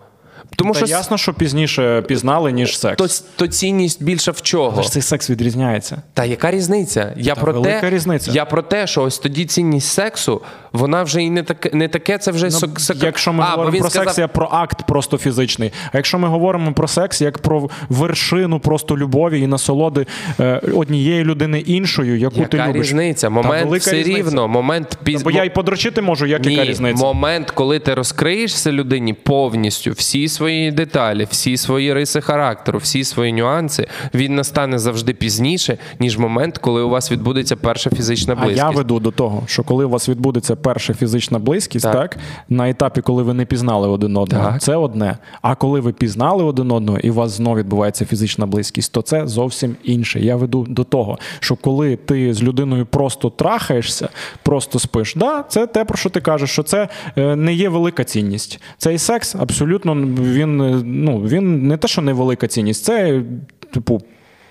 [0.58, 2.96] Тому Та що ясно, що пізніше пізнали, ніж секс.
[3.20, 4.72] то, то цінність більша в чого?
[4.74, 6.02] Але ж цей секс відрізняється.
[6.14, 7.12] Та яка різниця?
[7.16, 8.30] Я Та про велика те, різниця.
[8.32, 10.42] я про те, що ось тоді цінність сексу,
[10.72, 13.90] вона вже і не таке, не таке, це вже Ну, Якщо ми а, говоримо про
[13.90, 15.72] сказав, секс, як про акт просто фізичний.
[15.92, 20.06] А якщо ми говоримо про секс як про вершину просто любові і насолоди
[20.40, 22.86] е, однієї людини іншою, яку ти яка любиш.
[22.86, 23.26] різниця?
[23.26, 24.18] Та Момент все різниця.
[24.18, 25.22] рівно, момент піз...
[25.22, 27.04] Бо я і подрочити можу, як Ні, яка різниця.
[27.04, 33.32] момент, коли ти розкриєшся людині повністю всі свої деталі, всі свої риси характеру, всі свої
[33.32, 38.70] нюанси, він настане завжди пізніше, ніж момент, коли у вас відбудеться перша фізична А я
[38.70, 41.92] веду до того, що коли у вас відбудеться перша фізична близькість, Так.
[41.92, 44.62] так, на етапі, коли ви не пізнали один одного, Так.
[44.62, 45.18] це одне.
[45.42, 49.26] А коли ви пізнали один одного і у вас знову відбувається фізична близькість, то це
[49.26, 50.20] зовсім інше.
[50.20, 54.08] Я веду до того, що коли ти з людиною просто трахаєшся,
[54.42, 58.04] просто спиш, да, це те, про що ти кажеш, що це е, не є велика
[58.04, 58.60] цінність.
[58.78, 59.94] Цей секс абсолютно
[60.38, 63.22] він, е, ну, він не те, що не велика цінність, це
[63.70, 64.00] типу.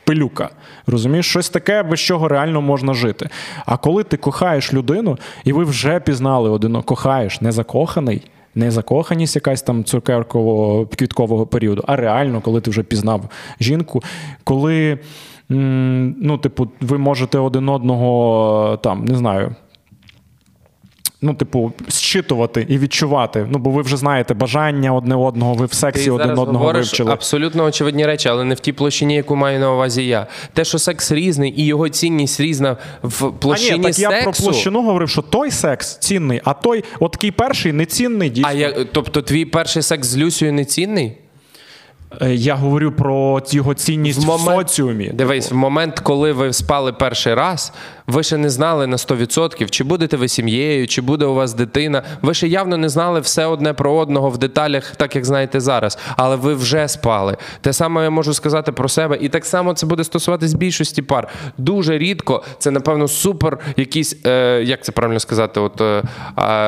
[0.05, 0.49] Пилюка,
[0.85, 3.29] розумієш, щось таке, без чого реально можна жити.
[3.65, 8.21] А коли ти кохаєш людину, і ви вже пізнали один кохаєш, не закоханий,
[8.55, 14.03] не закоханість якась там цукеркового квіткового періоду, а реально, коли ти вже пізнав жінку,
[14.43, 14.99] коли
[15.49, 19.55] ну, типу, ви можете один одного там, не знаю.
[21.21, 23.47] Ну, типу, зчитувати і відчувати.
[23.49, 26.57] Ну, бо ви вже знаєте бажання одне одного, ви в сексі Ти один зараз одного
[26.59, 27.11] говориш вивчили.
[27.11, 30.27] абсолютно очевидні речі, але не в тій площині, яку маю на увазі я.
[30.53, 34.15] Те, що секс різний і його цінність різна в площині а ні, так сексу.
[34.15, 38.29] я про площину говорив, що той секс цінний, а той, от такий перший, не цінний
[38.29, 38.49] дійсно.
[38.49, 41.17] А я, тобто твій перший секс з Люсією не цінний?
[42.21, 45.11] Е, Я говорю про його цінність в, соціумі.
[45.13, 47.73] Дивись, в момент, коли ви спали перший раз,
[48.07, 52.03] ви ще не знали на 100%, чи будете ви сім'єю, чи буде у вас дитина.
[52.21, 55.97] Ви ще явно не знали все одне про одного в деталях, так як знаєте зараз.
[56.17, 57.37] Але ви вже спали.
[57.61, 61.27] Те саме я можу сказати про себе, і так само це буде стосуватись більшості пар.
[61.57, 66.03] Дуже рідко це, напевно, супер якісь, е, як це правильно сказати, от е,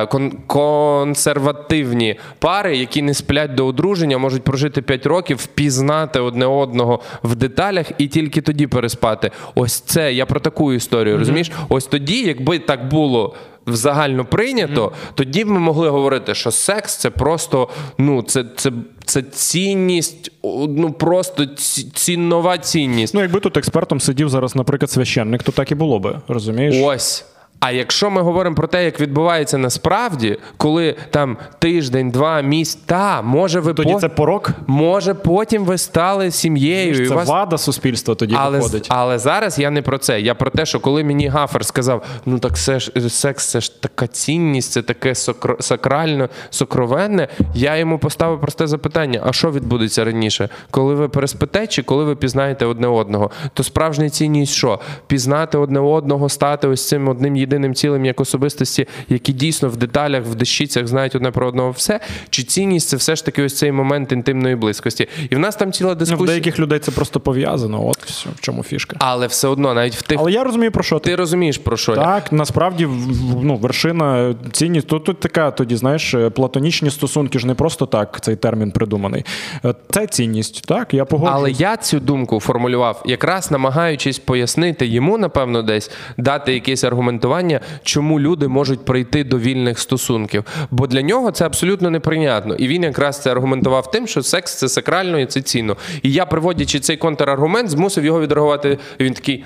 [0.06, 7.00] кон- консервативні пари, які не сплять до одруження, можуть прожити 5 років, впізнати одне одного
[7.22, 9.30] в деталях і тільки тоді переспати.
[9.54, 11.18] Ось це я про таку історію.
[11.29, 11.50] Я Розумієш?
[11.68, 13.34] Ось тоді, якби так було.
[13.66, 18.72] В загально прийнято, тоді б ми могли говорити, що секс це просто ну це, це,
[19.04, 20.32] це цінність,
[20.68, 23.14] ну просто ці- ціннова цінність.
[23.14, 26.76] Ну, якби тут експертом сидів зараз, наприклад, священник, то так і було би, розумієш?
[26.82, 27.24] Ось.
[27.60, 33.22] А якщо ми говоримо про те, як відбувається насправді, коли там тиждень, два місяць, та
[33.22, 37.06] може ви Тоді по- це порок, може потім ви стали сім'єю.
[37.08, 37.28] це у вас...
[37.28, 38.86] вада суспільства тоді Але, виходить.
[38.90, 40.20] але зараз я не про це.
[40.20, 43.82] Я про те, що коли мені Гафер сказав, ну так це ж секс, це ж
[43.82, 47.28] така цінність, це таке сокро- сакрально, сокровенне.
[47.54, 50.48] Я йому поставив просте запитання: а що відбудеться раніше?
[50.70, 53.30] Коли ви переспите, чи коли ви пізнаєте одне одного?
[53.54, 54.80] То справжня цінність що?
[55.06, 60.24] Пізнати одне одного, стати ось цим одним єдиним цілим як особистості, які дійсно в деталях,
[60.24, 62.00] в дещицях знають одне про одного все.
[62.30, 65.08] Чи цінність це все ж таки ось цей момент інтимної близькості?
[65.30, 66.24] І в нас там ціла Ну, дискусія.
[66.24, 67.86] в деяких людей це просто пов'язано.
[67.88, 68.96] От все, в чому фішка.
[69.00, 71.10] Але все одно, навіть в тих Але я розумію, про що ти.
[71.10, 71.98] ти розумієш про що я?
[71.98, 74.86] Так, насправді в- в- ну, вершина цінність.
[74.86, 79.24] Тут, тут така, тоді, знаєш, е, платонічні стосунки ж не просто так цей термін придуманий.
[79.64, 81.38] Е, Це цінність, так, я погоджуюсь.
[81.40, 87.39] Але я цю думку формулював, якраз намагаючись пояснити йому, напевно, десь дати якесь аргументування,
[87.82, 90.44] чому люди можуть прийти до вільних стосунків.
[90.70, 92.54] Бо для нього це абсолютно неприйнятно.
[92.54, 95.76] І він якраз це аргументував тим, що секс це сакрально і це цінно.
[96.02, 98.78] І я, приводячи цей контраргумент, змусив його відреагувати.
[99.00, 99.44] Він такий.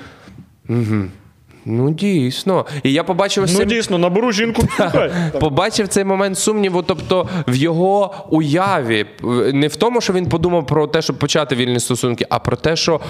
[0.68, 1.04] Угу.
[1.66, 2.66] Ну, дійсно.
[2.82, 4.62] І я побачив Ну цей- дійсно, наберу жінку.
[5.40, 9.06] Побачив цей момент сумніву, тобто в його уяві,
[9.52, 12.76] не в тому, що він подумав про те, щоб почати вільні стосунки, а про те,
[12.76, 13.00] що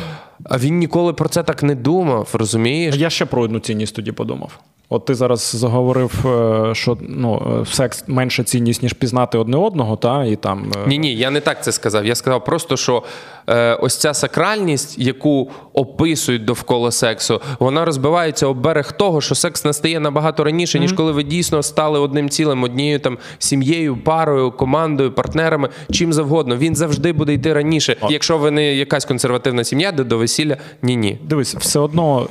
[0.59, 2.97] він ніколи про це так не думав, розумієш?
[2.97, 4.59] Я ще про одну цінність тоді подумав.
[4.89, 9.97] От ти зараз заговорив, е, що ну, е, секс менша цінність, ніж пізнати одне одного,
[9.97, 10.73] та і там.
[10.77, 12.07] е, Ні, ні, я не так це сказав.
[12.07, 13.03] Я сказав просто, що
[13.49, 19.65] е, ось ця сакральність, яку описують довкола сексу, вона розбивається об берег того, що секс
[19.65, 25.13] настає набагато раніше, ніж коли ви дійсно стали одним цілим, однією там сім'єю, парою, командою,
[25.13, 26.57] партнерами, чим завгодно.
[26.57, 27.97] Він завжди буде йти раніше.
[28.11, 30.34] Якщо ви не якась консервативна сім'я, де до весілля
[30.83, 31.19] ні, ні.
[31.29, 32.27] Дивись, все одно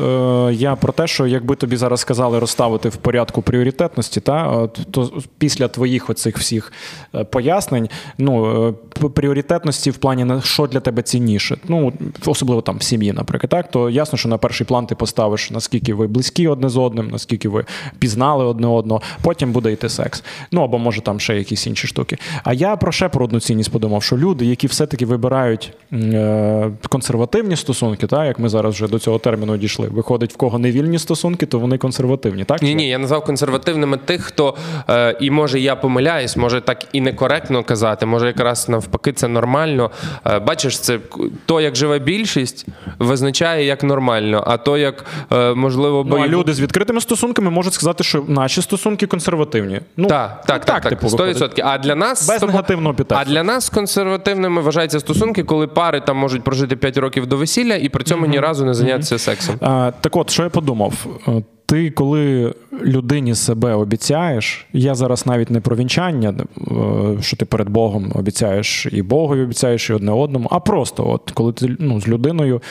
[0.49, 5.11] е, я про те, що якби тобі зараз сказали розставити в порядку пріоритетності, та то
[5.37, 6.73] після твоїх оцих всіх
[7.15, 8.67] е, пояснень, ну
[9.01, 11.93] е, пріоритетності в плані на що для тебе цінніше, ну
[12.25, 15.93] особливо там в сім'ї, наприклад, так то ясно, що на перший план ти поставиш наскільки
[15.93, 17.65] ви близькі одне з одним, наскільки ви
[17.99, 20.23] пізнали одне одного, потім буде йти секс.
[20.51, 22.17] Ну або може там ще якісь інші штуки.
[22.43, 27.55] А я про ще про одну цінність подумав, що люди, які все-таки вибирають е, консервативні
[27.55, 30.99] стосунки, так як ми зараз вже до цього терміну дійшли, виходить, в кого не вільні
[30.99, 32.61] стосунки, то вони консервативні, так?
[32.61, 34.55] Ні, ні, я назвав консервативними тих, хто
[34.89, 39.91] е, і може я помиляюсь, може так і некоректно казати, може якраз навпаки це нормально.
[40.25, 40.99] Е, бачиш, це
[41.45, 42.65] то, як живе більшість,
[42.99, 47.73] визначає як нормально, а то, як е, можливо Ну, а люди з відкритими стосунками можуть
[47.73, 49.79] сказати, що наші стосунки консервативні.
[49.97, 51.61] Ну, Так, так, так, так, типу, 100%.
[51.63, 53.25] А для нас Без негативного підтексту.
[53.27, 57.72] А для нас консервативними вважаються стосунки, коли пари там можуть прожити 5 років до весілля
[57.77, 59.55] і при цьому ні разу не зайнятися сексом.
[59.61, 61.05] А, так от, що я подумав?
[61.27, 67.45] Е, Ти, коли людині себе обіцяєш, я зараз навіть не про вінчання, е, що ти
[67.45, 72.01] перед Богом обіцяєш і Богу обіцяєш, і одне одному, а просто, от коли ти ну,
[72.01, 72.61] з людиною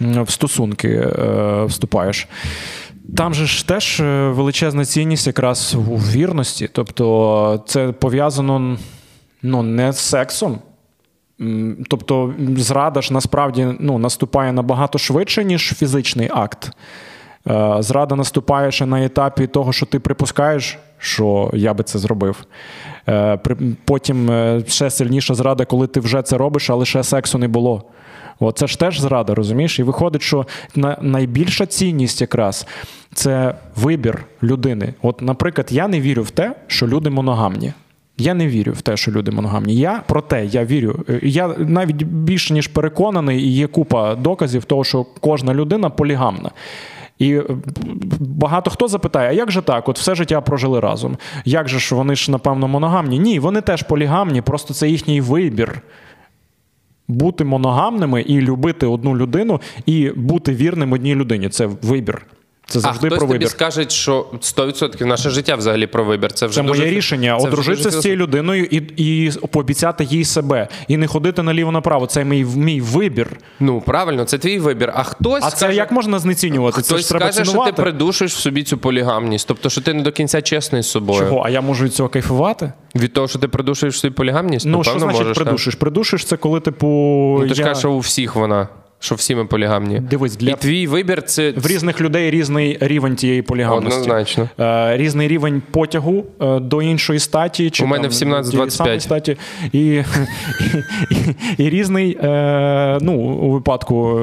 [0.00, 2.28] в стосунки е, вступаєш.
[3.16, 4.00] Там же ж теж
[4.36, 6.68] величезна цінність якраз у вірності.
[6.72, 8.78] Тобто це пов'язано
[9.42, 10.58] ну, не з сексом,
[11.88, 16.70] Тобто зрада ж насправді ну, наступає набагато швидше, ніж фізичний акт.
[17.50, 22.44] Е, Зрада наступає ще на етапі того, що ти припускаєш, що я би це зробив.
[23.08, 23.38] Е,
[23.84, 27.82] Потім е, ще сильніша зрада, коли ти вже це робиш, але ще сексу не було.
[28.40, 29.78] От це ж теж зрада, розумієш?
[29.78, 30.46] І виходить, що
[31.00, 32.66] найбільша цінність якраз
[33.14, 34.94] це вибір людини.
[35.02, 37.72] От, наприклад, я не вірю в те, що люди моногамні.
[38.18, 39.76] Я не вірю в те, що люди моногамні.
[39.76, 41.04] Я проте я вірю.
[41.08, 46.50] Е, Я навіть більше ніж переконаний, і є купа доказів того, що кожна людина полігамна.
[47.18, 47.44] І е,
[48.20, 49.88] багато хто запитає, а як же так?
[49.88, 51.16] От все життя прожили разом.
[51.44, 53.18] Як же ж вони ж, напевно, моногамні?
[53.18, 55.80] Ні, вони теж полігамні, просто це їхній вибір.
[57.08, 61.48] Бути моногамними і любити одну людину, і бути вірним одній людині.
[61.48, 62.26] Це вибір.
[62.68, 63.48] Це завжди а хтось про тобі вибір.
[63.48, 66.32] скаже, що 100% наше життя взагалі про вибір.
[66.32, 70.04] Це вже Це дуже моє рішення це одружитися дуже з цією людиною і, і пообіцяти
[70.04, 72.06] їй себе, і не ходити наліво направо.
[72.06, 73.38] Це мій, мій вибір.
[73.60, 74.92] Ну правильно, це твій вибір.
[74.94, 76.82] А хтось А це як можна знецінювати?
[76.82, 80.02] Це ж треба скаже, що ти придушиш в собі цю полігамність, тобто, що ти не
[80.02, 81.20] до кінця чесний з собою.
[81.20, 81.42] Чого?
[81.44, 82.72] А я можу від цього кайфувати?
[82.94, 85.36] Від того, що ти придушуєш в собі полігамність, Ну, напевно, що значить можеш.
[85.36, 85.44] так.
[85.44, 85.74] придушиш?
[85.74, 86.86] Придушиш це коли, типу.
[87.40, 87.66] Ну, ти ж я...
[87.66, 88.68] кажеш, що у всіх вона.
[89.06, 90.00] Що всі ми полігамні.
[90.00, 94.00] Дивись, для- І твій вибір це В різних людей різний рівень тієї полігамності.
[94.00, 94.48] Однозначно.
[94.60, 99.00] Е, різний рівень потягу е, до іншої статі, чи У мене там, в 17-25.
[99.00, 99.36] статі,
[99.72, 100.02] і, і,
[101.10, 104.20] і, і різний, е, ну, у випадку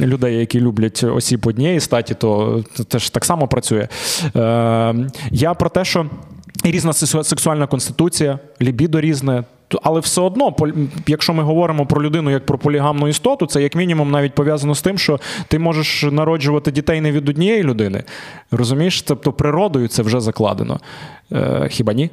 [0.00, 3.88] людей, які люблять осіб однієї статі, то це ж так само працює.
[5.30, 6.06] Я про те, що
[6.64, 9.44] і різна сексуальна конституція, лібідо різне.
[9.82, 10.56] Але все одно,
[11.06, 14.82] якщо ми говоримо про людину як про полігамну істоту, це як мінімум навіть пов'язано з
[14.82, 18.04] тим, що ти можеш народжувати дітей не від однієї людини.
[18.50, 19.02] Розумієш?
[19.02, 20.80] Тобто природою це вже закладено.
[21.32, 22.10] Е, хіба ні?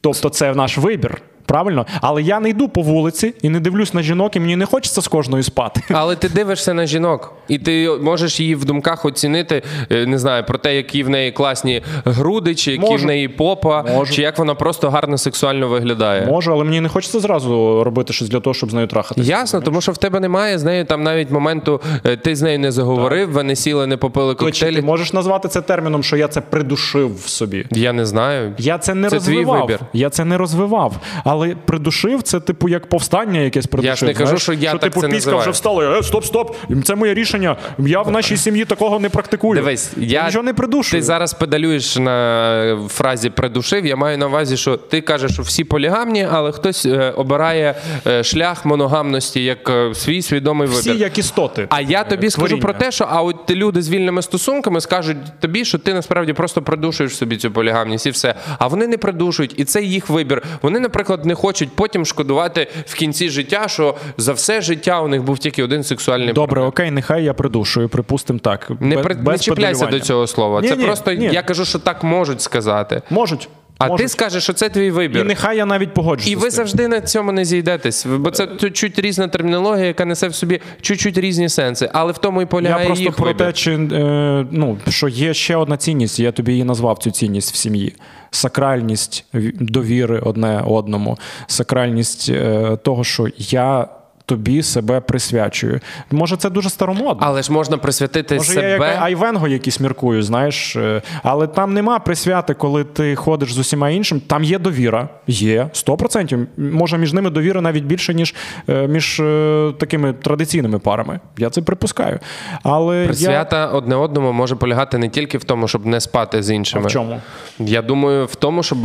[0.00, 1.22] Тобто це наш вибір.
[1.50, 1.86] Правильно?
[2.00, 5.02] Але я не йду по вулиці і не дивлюсь на жінок, і мені не хочеться
[5.02, 5.82] з кожною спати.
[5.90, 10.44] Але ти дивишся на жінок, і ти можеш її в думках оцінити, е, не знаю,
[10.44, 13.04] про те, які в неї класні груди, чи які Можу.
[13.04, 14.12] в неї попа, Можу.
[14.12, 16.26] чи як вона просто гарно сексуально виглядає.
[16.26, 19.30] Можу, але мені не хочеться зразу робити щось для того, щоб з нею трахатися.
[19.30, 22.58] Ясно, тому що в тебе немає з нею там навіть моменту, е, ти з нею
[22.58, 24.76] не заговорив, ви не сіли, не попили Чи коктейлі.
[24.76, 27.66] ти можеш назвати це терміном, що я це придушив в собі?
[27.70, 28.54] Я не знаю.
[28.58, 29.60] Я це не Це твій розвивав.
[29.60, 29.80] вибір.
[29.92, 30.94] Я це не розвивав.
[31.24, 33.90] Але придушив це, типу, як повстання якесь придушив.
[33.90, 35.98] Я ж не кажу, що я так типу, це піська вже встала.
[35.98, 36.56] Е, стоп, стоп.
[36.84, 37.56] Це моє рішення.
[37.78, 39.54] Я в нашій сім'ї такого не практикую.
[39.54, 41.02] Дивись, я нічого не придушую.
[41.02, 43.86] Ти зараз педалюєш на фразі придушив.
[43.86, 47.74] Я маю на увазі, що ти кажеш, що всі полігамні, але хтось е, обирає
[48.06, 51.66] е, шлях моногамності як е, свій свідомий Всі як істоти.
[51.70, 52.62] А я тобі скажу Творіння.
[52.62, 56.62] про те, що а от люди з вільними стосунками скажуть тобі, що ти насправді просто
[56.62, 58.34] придушуєш собі цю полігамність і все.
[58.58, 60.42] А вони не придушують, і це їх вибір.
[60.62, 65.22] Вони, наприклад, не хочуть потім шкодувати в кінці життя, що за все життя у них
[65.22, 68.70] був тільки один сексуальний Добре, окей, нехай я придушую, припустимо так.
[68.80, 69.14] Не, Без- при...
[69.14, 70.60] не чіпляйся до цього слова.
[70.60, 71.24] Ні, це ні, просто ні.
[71.32, 73.02] я кажу, що так можуть сказати.
[73.10, 73.48] Можуть.
[73.80, 74.04] А можуть.
[74.06, 75.20] ти скажеш, що це твій вибір.
[75.20, 76.32] І нехай я навіть погоджуюся.
[76.32, 80.34] І ви завжди на цьому не зійдетесь, бо це чуть різна термінологія, яка несе в
[80.34, 81.90] собі чуть-чуть різні сенси.
[81.92, 83.46] Але в тому і Я просто їх про вибір.
[83.46, 87.52] те, чи, е, ну, що є ще одна цінність, я тобі її назвав цю цінність
[87.54, 87.94] в сім'ї.
[88.30, 89.24] Сакральність
[89.60, 93.88] довіри одне одному, сакральність е, того, що я
[94.30, 95.80] тобі себе присвячую.
[96.10, 97.16] Може, це дуже старомодно.
[97.20, 98.68] Але ж можна присвятити Може, себе.
[98.68, 103.58] я як Айвенго якийсь міркую, знаєш, е, але там нема присвяти, коли ти ходиш з
[103.58, 104.20] усіма іншим.
[104.20, 106.46] Там є довіра, є 100%.
[106.56, 108.34] Може, між ними довіра навіть більше, ніж
[108.68, 111.20] е, між е, такими традиційними парами.
[111.38, 112.18] Я це припускаю.
[112.62, 113.42] Але я...
[113.72, 116.86] Одне одному може полягати не тільки в тому, щоб не спати з А іншими.
[116.88, 117.20] в чому?
[117.58, 118.78] Я думаю, в тому, щоб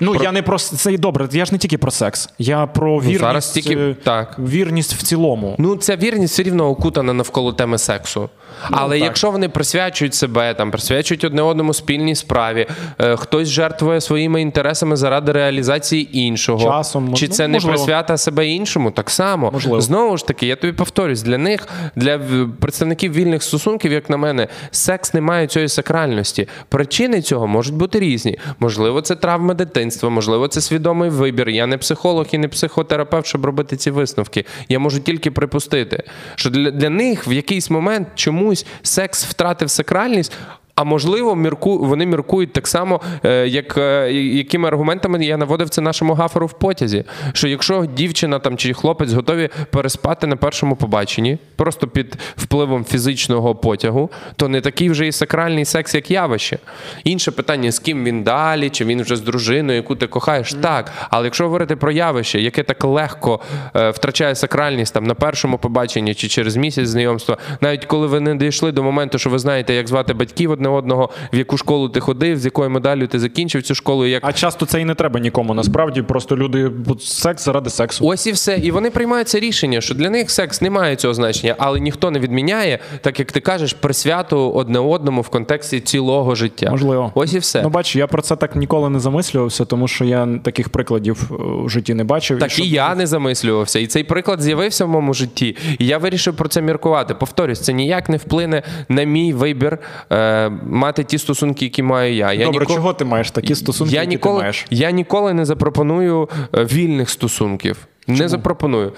[0.00, 1.28] Ну, я не про це і добре.
[1.32, 2.28] Я ж не тільки про секс.
[2.38, 4.36] Я про вірність, Ну, зараз тільки- так.
[4.48, 5.54] Вірність в цілому.
[5.58, 8.28] Ну, ця вірність все рівно окутана навколо теми сексу.
[8.70, 9.04] Але так.
[9.04, 12.66] якщо вони присвячують себе, там присвячують одне одному спільній справі,
[12.98, 16.62] е, хтось жертвує своїми інтересами заради реалізації іншого.
[16.64, 18.90] Часом, Чи ну, це не присвята себе іншому?
[18.90, 19.50] Так само.
[19.52, 19.80] Можливо.
[19.80, 22.20] Знову ж таки, я тобі повторюсь, для них, для
[22.60, 26.48] представників вільних стосунків, як на мене, секс не має цієї сакральності.
[26.68, 28.38] Причини цього можуть бути різні.
[28.60, 31.48] Можливо, це травми дитинства, можливо, це свідомий вибір.
[31.48, 34.35] Я не психолог і не психотерапевт, щоб робити ці висновки.
[34.68, 36.02] Я можу тільки припустити,
[36.34, 40.32] що для, для них в якийсь момент чомусь секс втратив сакральність.
[40.76, 45.80] А можливо, мірку вони міркують так само, е, як е, якими аргументами я наводив це
[45.80, 47.04] нашому гаферу в потязі.
[47.32, 53.54] Що якщо дівчина там чи хлопець готові переспати на першому побаченні, просто під впливом фізичного
[53.54, 56.58] потягу, то не такий вже і сакральний секс, як явище.
[57.04, 60.92] Інше питання, з ким він далі, чи він вже з дружиною, яку ти кохаєш, так.
[61.10, 63.40] Але якщо говорити про явище, яке так легко
[63.76, 68.36] е, втрачає сакральність там на першому побаченні чи через місяць знайомства, навіть коли ви не
[68.36, 72.00] дійшли до моменту, що ви знаєте, як звати батьків одне одного, в яку школу ти
[72.00, 75.20] ходив, з якою медаллю ти закінчив цю школу, як А часто це і не треба
[75.20, 75.54] нікому.
[75.54, 78.06] Насправді просто люди секс заради сексу.
[78.06, 78.56] Ось і все.
[78.56, 82.10] І вони приймають це рішення, що для них секс не має цього значення, але ніхто
[82.10, 86.70] не відміняє, так як ти кажеш, присвяту одне одному в контексті цілого життя.
[86.70, 87.12] Можливо.
[87.14, 87.62] Ось і все.
[87.62, 91.34] Ну, бач, я про це так ніколи не замислювався, тому що я таких прикладів е,
[91.64, 92.38] в житті не бачив.
[92.38, 93.78] Так щоб- і я не замислювався.
[93.78, 95.56] І цей приклад з'явився в моєму житті.
[95.78, 97.14] І я вирішив про це міркувати.
[97.14, 99.78] Повторюсь, це ніяк не вплине на мій вибір
[100.12, 102.32] е, мати ті стосунки, які маю я.
[102.32, 104.66] я Добре, ніколи- чого ти маєш такі стосунки, я які ніколи, ти маєш?
[104.70, 107.76] я ніколи не запропоную е, вільних стосунків.
[108.08, 108.92] Не запропоную.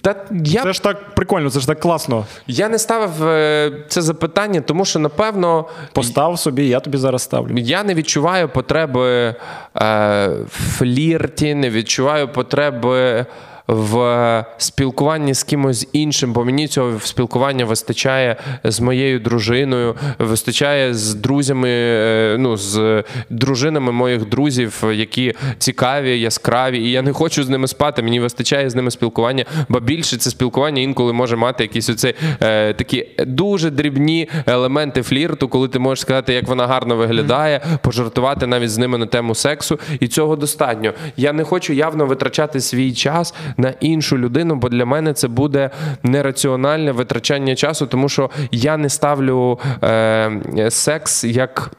[0.00, 2.26] Та я Це ж так прикольно, це ж так класно.
[2.46, 7.58] Я не ставив е, це запитання, тому що напевно Постав собі, я тобі зараз ставлю.
[7.58, 9.34] я не відчуваю потреби
[9.76, 13.26] е, флірті, не відчуваю потреби
[13.68, 21.14] в спілкуванні з кимось іншим, бо мені цього спілкування вистачає з моєю дружиною, вистачає з
[21.14, 27.48] друзями, е, ну з дружинами моїх друзів, які цікаві, яскраві, і я не хочу з
[27.48, 28.02] ними спати.
[28.02, 32.72] Мені вистачає з ними спілкування, бо більше це спілкування інколи може мати якісь оці е,
[32.72, 38.70] такі дуже дрібні елементи флірту, коли ти можеш сказати, як вона гарно виглядає, пожартувати навіть
[38.70, 40.92] з ними на тему сексу, і цього достатньо.
[41.16, 45.70] Я не хочу явно витрачати свій час на іншу людину, бо для мене це буде
[46.02, 51.70] нераціональне витрачання часу, тому що я не ставлю е, секс як.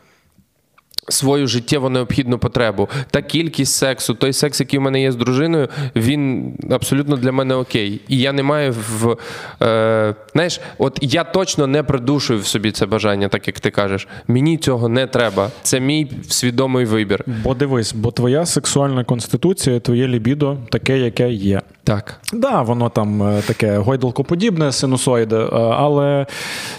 [1.10, 2.90] Свою життєво необхідну потребу.
[3.12, 7.56] Та кількість сексу, той секс, який в мене є з дружиною, він абсолютно для мене
[7.56, 8.02] окей.
[8.08, 9.18] І я не маю в.
[9.62, 14.08] Е, знаєш, от я точно не придушую в собі це бажання, так як ти кажеш.
[14.28, 15.50] Мені цього не треба.
[15.62, 17.24] Це мій свідомий вибір.
[17.44, 21.62] Бо дивись, бо твоя сексуальна конституція, твоє лібідо таке, яке є.
[21.84, 22.20] Так.
[22.34, 26.26] Да, воно там е, таке гойдалкоподібне, синусоїде, е, але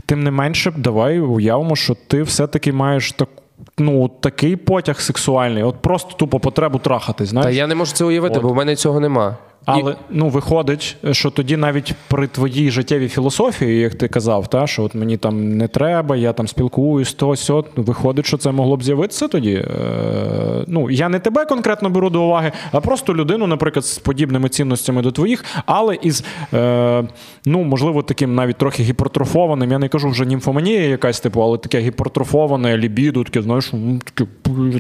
[0.07, 3.40] тим не менше, давай уявимо, що ти все-таки маєш таку.
[3.79, 7.29] Ну, такий потяг сексуальний, от просто тупо потребу трахатись.
[7.29, 7.47] знаєш?
[7.47, 8.43] Та я не можу це уявити, От.
[8.43, 9.37] бо в мене цього нема.
[9.65, 14.83] Але ну виходить, що тоді навіть при твоїй життєвій філософії, як ти казав, та що
[14.83, 18.83] от мені там не треба, я там спілкуюсь, то сьо, виходить, що це могло б
[18.83, 19.53] з'явитися тоді.
[19.55, 24.49] Е, ну я не тебе конкретно беру до уваги, а просто людину, наприклад, з подібними
[24.49, 27.05] цінностями до твоїх, але із е,
[27.47, 29.73] ну можливо таким навіть трохи гіпертрофованим.
[29.73, 33.73] Я не кажу вже німфоманія якась типу, але таке гіпертрофоване лібіду, таке, знаєш,
[34.05, 34.31] таке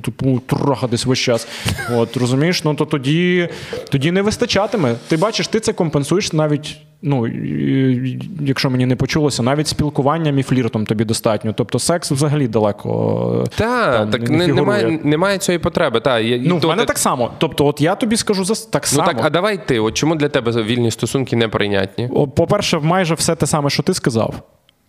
[0.05, 1.49] типу, трахатись весь час.
[1.97, 3.49] От розумієш, ну то тоді,
[3.91, 4.23] тоді не
[4.79, 4.95] вистачатиме.
[5.09, 6.79] Ти бачиш, ти це компенсуєш навіть.
[7.03, 7.27] Ну,
[8.41, 11.53] якщо мені не почулося, навіть спілкуванням і фліртом тобі достатньо.
[11.57, 13.45] Тобто секс взагалі далеко.
[13.57, 16.01] Та, там так не не, немає, немає цієї потреби.
[16.01, 17.31] Та, я- Ну, в мене ти- так само.
[17.39, 19.09] Тобто, от я тобі скажу за так Ну само.
[19.13, 19.81] так, а давай ти.
[19.81, 22.09] От чому для тебе вільні стосунки неприйнятні?
[22.15, 24.35] О, По-перше, майже все те саме, що ти сказав.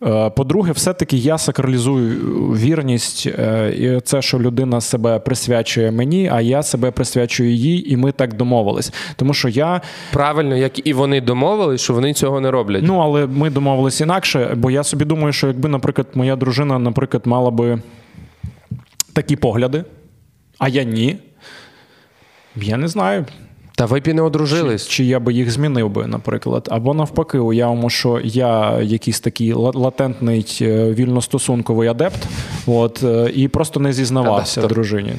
[0.03, 2.17] Е, По-друге, все-таки я сакралізую
[2.51, 7.97] вірність, е, і це, що людина себе присвячує мені, а я себе присвячую їй, і
[7.97, 8.93] ми так домовились.
[9.15, 9.81] Тому що я
[10.13, 12.83] Правильно, як і вони домовились, що вони цього не роблять.
[12.85, 17.27] Ну, але ми домовилися інакше, бо я собі думаю, що якби, наприклад, моя дружина, наприклад,
[17.27, 17.81] мала би
[19.13, 19.83] такі погляди,
[20.57, 21.17] а я ні.
[22.55, 23.25] Я не знаю,
[23.81, 24.87] Та ви б і не одружились.
[24.87, 26.67] чи я би їх змінив би, наприклад.
[26.71, 32.27] Або навпаки, уявимо, що я якийсь такий ла- латентний е, вільностосунковий адепт,
[32.67, 34.75] от, е, і просто не зізнавався Адептор.
[34.75, 35.13] дружині.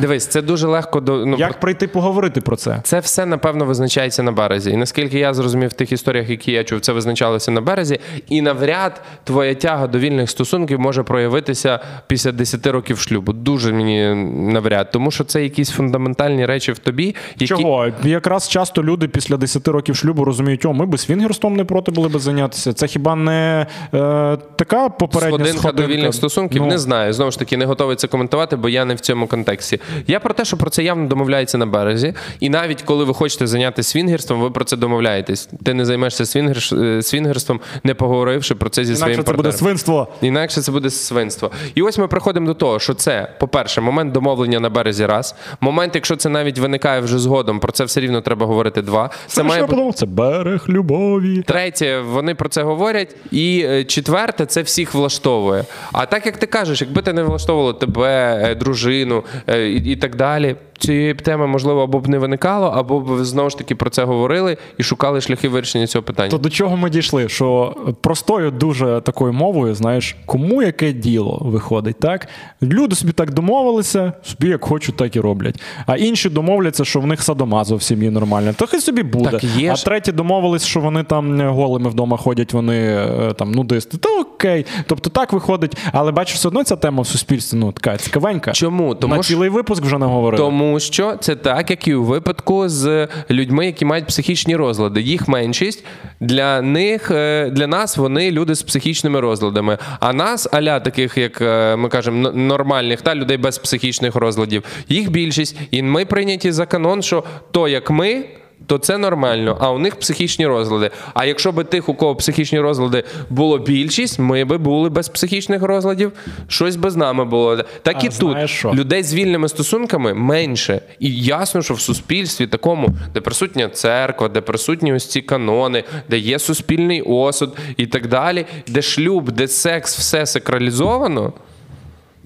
[0.00, 2.80] Дивись, це дуже легко до ну, Як прийти поговорити про це?
[2.82, 4.70] Це все напевно визначається на березі.
[4.70, 8.00] І наскільки я зрозумів в тих історіях, які я чув, це визначалося на березі.
[8.28, 13.32] І навряд твоя тяга до вільних стосунків може проявитися після 10 років шлюбу.
[13.32, 14.14] Дуже мені
[14.52, 17.86] навряд, тому що це якісь фундаментальні речі в тобі, які Чого?
[18.06, 22.08] Якраз часто люди після 10 років шлюбу розуміють, о, ми би свінгерством не проти були
[22.08, 22.72] би зайнятися.
[22.72, 25.82] Це хіба не е, така попередня Сходинка, сходинка?
[25.82, 27.12] до вільних стосунків Ну, не знаю.
[27.12, 29.80] Знову ж таки, не готовий це коментувати, бо я не в цьому контексті.
[30.06, 32.14] Я про те, що про це явно домовляється на березі.
[32.40, 35.48] І навіть коли ви хочете зайнятися свінгерством, ви про це домовляєтесь.
[35.64, 36.58] Ти не займешся свінгер...
[36.72, 40.08] е, свінгерством, не поговоривши про це зі Інакше своїм це буде свинство.
[40.22, 41.50] Інакше це буде свинство.
[41.74, 45.34] І ось ми приходимо до того, що це, по-перше, момент домовлення на березі раз.
[45.60, 49.10] Момент, якщо це навіть виникає вже згодом, про це все рівно треба говорити два.
[49.26, 51.42] Це Це має я подумав, це берег любові.
[51.42, 53.16] Третє, вони про це говорять.
[53.30, 55.64] І е, четверте, це всіх влаштовує.
[55.92, 59.96] А так як ти кажеш, якби ти не влаштовувало тебе, е, дружину е, і, і
[59.96, 63.90] так далі, цієї теми, можливо, або б не виникало, або б знову ж таки про
[63.90, 66.30] це говорили і шукали шляхи вирішення цього питання.
[66.30, 67.28] То до чого ми дійшли?
[67.28, 72.28] Що простою дуже такою мовою, знаєш, кому яке діло виходить, так?
[72.62, 75.62] Люди собі так домовилися, собі як хочуть, так і роблять.
[75.86, 78.54] А інші домовляться, що в них садомазо в сім'ї нормально.
[78.58, 79.30] То хай собі буде.
[79.30, 83.98] Так є а треті домовились, що вони там голими вдома ходять, вони е, там нудисти.
[83.98, 84.66] То окей.
[84.86, 85.76] Тобто так виходить.
[85.92, 88.52] Але бачиш, все одно ця тема в суспільстві ну, така цікавенька.
[88.52, 88.94] Чому?
[88.94, 90.44] Тому На що- цілий випуск вже наговорили.
[90.44, 95.02] Тому що це так, як і у випадку з людьми, які мають психічні розлади.
[95.02, 95.84] Їх меншість
[96.20, 99.78] для них, е, для нас вони люди з психічними розладами.
[100.00, 105.10] А нас, аля таких, як е, ми кажемо, нормальних та людей без психічних розладів, їх
[105.10, 105.56] більшість.
[105.70, 108.24] І ми прийняті за канон, що то як ми.
[108.66, 110.90] То це нормально, а у них психічні розлади.
[111.14, 115.62] А якщо би тих, у кого психічні розлади було більшість, ми би були без психічних
[115.62, 116.12] розладів,
[116.48, 117.56] щось би з нами було.
[117.82, 118.72] Так А і тут що?
[118.74, 120.80] людей з вільними стосунками менше.
[120.98, 126.18] І ясно, що в суспільстві такому, де присутня церква, де присутні ось ці канони, де
[126.18, 131.32] є суспільний осуд і так далі, де шлюб, де секс, все сакралізовано.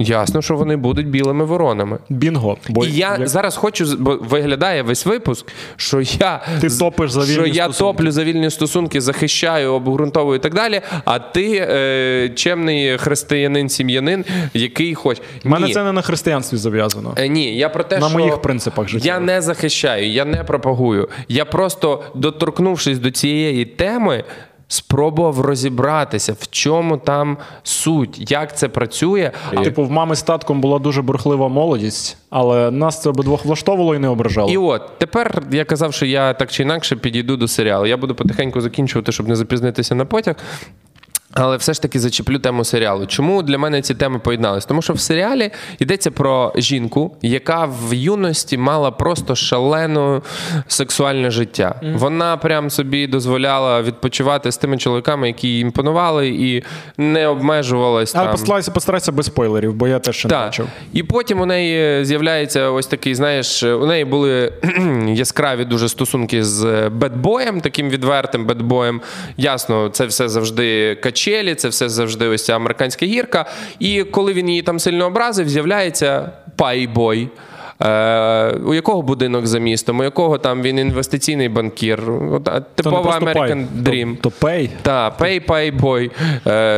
[0.03, 1.99] Ясно, що вони будуть білими воронами.
[2.09, 2.57] Бінго.
[2.69, 5.47] Бо і я як- зараз хочу, бо виглядає весь випуск,
[5.77, 7.79] що я Ти топиш за вільні що я стосунки.
[7.99, 10.81] топлю за вільні стосунки, захищаю, обґрунтовую і так далі.
[11.05, 14.25] А ти е, чемний християнин, сім'янин,
[14.55, 15.23] який хоче.
[15.45, 17.15] У мене це не на християнстві зав'язано.
[17.19, 19.07] Е, Ні, я про те, На що моїх принципах життєвих.
[19.07, 21.09] Я не захищаю, я не пропагую.
[21.29, 24.25] Я просто, доторкнувшись до цієї теми,
[24.71, 29.31] спробував розібратися, в чому там суть, як це працює.
[29.65, 33.99] Типу, в мами з татком була дуже бурхлива молодість, але нас це обидвох влаштовувало і
[33.99, 34.51] не ображало.
[34.51, 37.87] І от тепер я казав, що я так чи інакше підійду до серіалу.
[37.87, 40.35] Я буду потихеньку закінчувати, щоб не запізнитися на потяг.
[41.33, 43.07] Але все ж таки зачеплю тему серіалу.
[43.07, 44.65] Чому для мене ці теми поєднались?
[44.65, 50.21] Тому що в серіалі йдеться про жінку, яка в юності мала просто шалене
[50.67, 51.75] сексуальне життя.
[51.95, 56.63] Вона прям собі дозволяла відпочивати з тими чоловіками, які їй імпонували, і
[56.99, 60.67] не обмежувалась Але постарайся, постарайся без спойлерів, бо я теж ще не бачив.
[60.93, 64.53] І потім у неї з'являється ось такий, знаєш, у неї були
[65.09, 69.01] яскраві дуже стосунки з бедбоєм, таким відвертим бедбоєм.
[69.37, 73.47] Ясно, це все завжди качелі, це все завжди ось ця американська гірка.
[73.79, 77.29] І коли він її там сильно образив, з'являється пайбой.
[77.83, 82.03] Е, у якого будинок за містом, у якого там він інвестиційний банкір,
[82.75, 83.53] типова American пай.
[83.83, 84.17] Dream.
[84.17, 84.71] То, то pay.
[84.83, 86.11] Та, pay, pay, boy.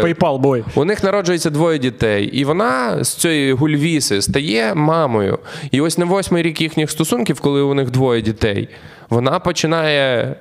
[0.02, 0.64] PayPal бой.
[0.74, 5.38] у них народжується двоє дітей, і вона з цієї гульвіси стає мамою.
[5.70, 8.68] І ось на восьмий рік їхніх стосунків, коли у них двоє дітей,
[9.10, 10.36] вона починає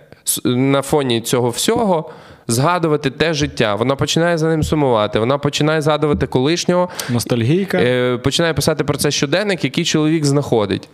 [0.46, 2.10] на фоні цього всього.
[2.52, 7.78] Згадувати те життя, вона починає за ним сумувати, вона починає згадувати колишнього, Ностальгійка.
[7.78, 10.90] е, починає писати про це щоденник, який чоловік знаходить.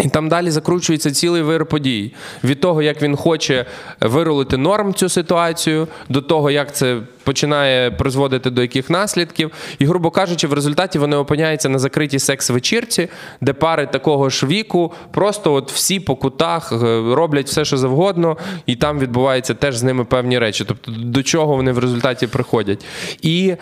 [0.00, 2.12] І там далі закручується цілий вир подій.
[2.44, 3.66] Від того, як він хоче
[4.00, 9.50] вирулити норм цю ситуацію, до того, як це починає призводити до яких наслідків.
[9.78, 13.08] І, грубо кажучи, в результаті вони опиняються на закритій секс-вечірці,
[13.40, 16.76] де пари такого ж віку просто от всі по кутах е,
[17.14, 18.36] роблять все, що завгодно,
[18.66, 20.64] і там відбуваються теж з ними певні речі.
[20.68, 22.84] Тобто, до чого вони в результаті приходять.
[23.22, 23.54] І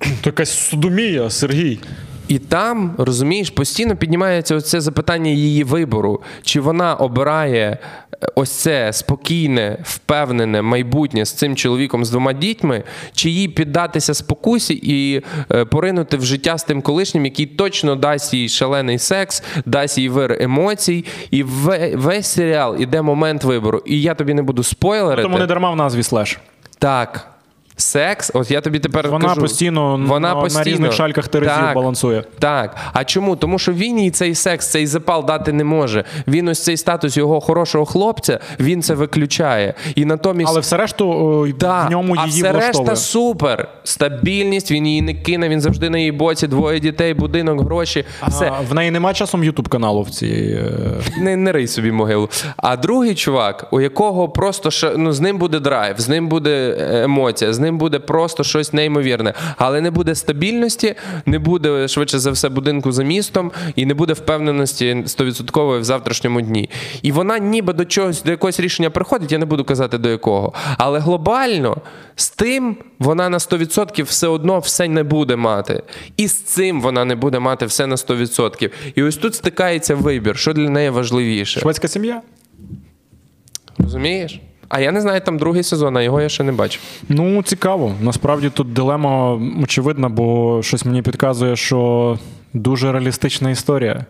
[0.00, 1.78] То якась судомія, Сергій.
[2.30, 6.22] І там, розумієш, постійно піднімається оце запитання її вибору.
[6.42, 7.78] Чи вона обирає
[8.22, 12.82] е, ось це спокійне, впевнене майбутнє з цим чоловіком з двома дітьми,
[13.14, 15.22] чи їй піддатися спокусі і
[15.52, 20.08] е, поринути в життя з тим колишнім, який точно дасть їй шалений секс, дасть їй
[20.08, 21.04] вир емоцій.
[21.30, 23.82] І ве- весь серіал іде момент вибору.
[23.86, 25.22] І я тобі не буду спойлерити.
[25.22, 26.38] Тому не дарма в назві слеш.
[26.78, 27.26] Так.
[27.80, 31.54] Секс, от я тобі тепер Вона кажу, постійно, вона на, постійно на різних шальках терезів
[31.56, 31.74] Так.
[31.74, 32.24] балансує.
[32.38, 32.76] Так.
[32.92, 33.36] А чому?
[33.36, 36.04] Тому що він їй цей секс, цей запал дати не може.
[36.28, 39.74] Він ось цей статус його хорошого хлопця, він це виключає.
[39.94, 40.50] І натомість.
[40.50, 42.90] Але все решту Да, в ньому а її все влаштовує.
[42.90, 43.68] решта супер.
[43.84, 48.04] Стабільність, він її не кине, він завжди на її боці, двоє дітей, будинок, гроші.
[48.28, 48.52] Все.
[48.58, 50.58] А, в неї немає часом Ютуб каналу в цій.
[50.60, 50.70] е,
[51.20, 52.28] Не, не рий собі могилу.
[52.56, 57.02] А другий чувак, у якого просто ну, з ним буде драйв, з ним буде е,
[57.04, 59.34] емоція, з ним буде просто щось неймовірне.
[59.56, 60.94] Але не буде стабільності,
[61.26, 66.40] не буде швидше за все будинку за містом, і не буде впевненості 100% в завтрашньому
[66.40, 66.70] дні.
[67.02, 70.52] І вона ніби до чогось, до якогось рішення приходить, я не буду казати до якого.
[70.78, 71.76] Але глобально
[72.16, 75.82] з тим вона на 100% все одно все не буде мати.
[76.16, 78.70] І з цим вона не буде мати все на 100%.
[78.94, 81.60] І ось тут стикається вибір, що для неї важливіше.
[81.60, 82.22] Шведська сім'я.
[83.78, 84.40] Розумієш?
[84.70, 86.82] А я не знаю, там другий сезон, а його я ще не бачив.
[87.08, 87.94] Ну, цікаво.
[88.00, 92.18] Насправді тут дилема очевидна, бо щось мені підказує, що
[92.54, 94.04] дуже реалістична історія.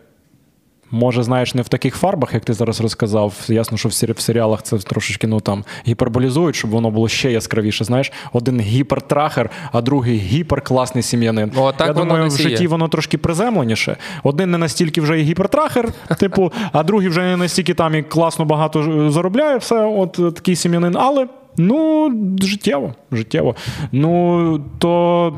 [0.91, 3.35] Може, знаєш, не в таких фарбах, як ти зараз розказав.
[3.49, 7.33] Ясно, що в сері- в серіалах це трошечки ну там гіперболізують, щоб воно було ще
[7.33, 7.85] яскравіше.
[7.85, 11.53] Знаєш, один гіпертрахер, а другий гіперкласний сім'янин.
[11.57, 12.49] О, так Я воно думаю, в є.
[12.49, 13.97] житті воно трошки приземленіше.
[14.23, 15.89] Один не настільки вже і гіпертрахер,
[16.19, 20.57] типу, а другий вже не настільки там і класно багато заробляє, все, от е, такий
[20.57, 20.97] сім'янин.
[20.99, 21.27] Але
[21.57, 23.55] ну, життєво, життєво.
[23.93, 25.35] Ну, то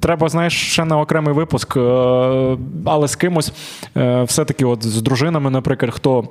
[0.00, 1.80] треба, знаєш, ще на окремий випуск, е,
[2.84, 3.52] але з кимось,
[3.96, 6.24] е, все-таки, от з дружинами, наприклад, хто.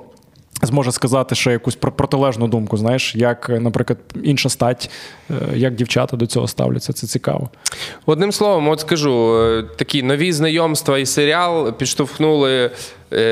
[0.62, 4.90] Зможе сказати ще якусь протилежну думку, знаєш, як, наприклад, інша стать,
[5.30, 6.92] е, як дівчата до цього ставляться.
[6.92, 7.50] Це цікаво.
[8.06, 9.38] Одним словом, от скажу,
[9.76, 12.70] такі нові знайомства і серіал підштовхнули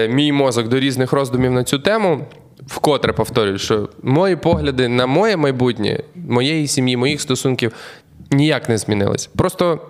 [0.08, 2.26] мій мозок до різних роздумів на цю тему.
[2.66, 7.72] Вкотре повторюю, що мої погляди на моє майбутнє, моєї сім'ї, моїх стосунків
[8.30, 9.26] ніяк не змінились.
[9.26, 9.80] Просто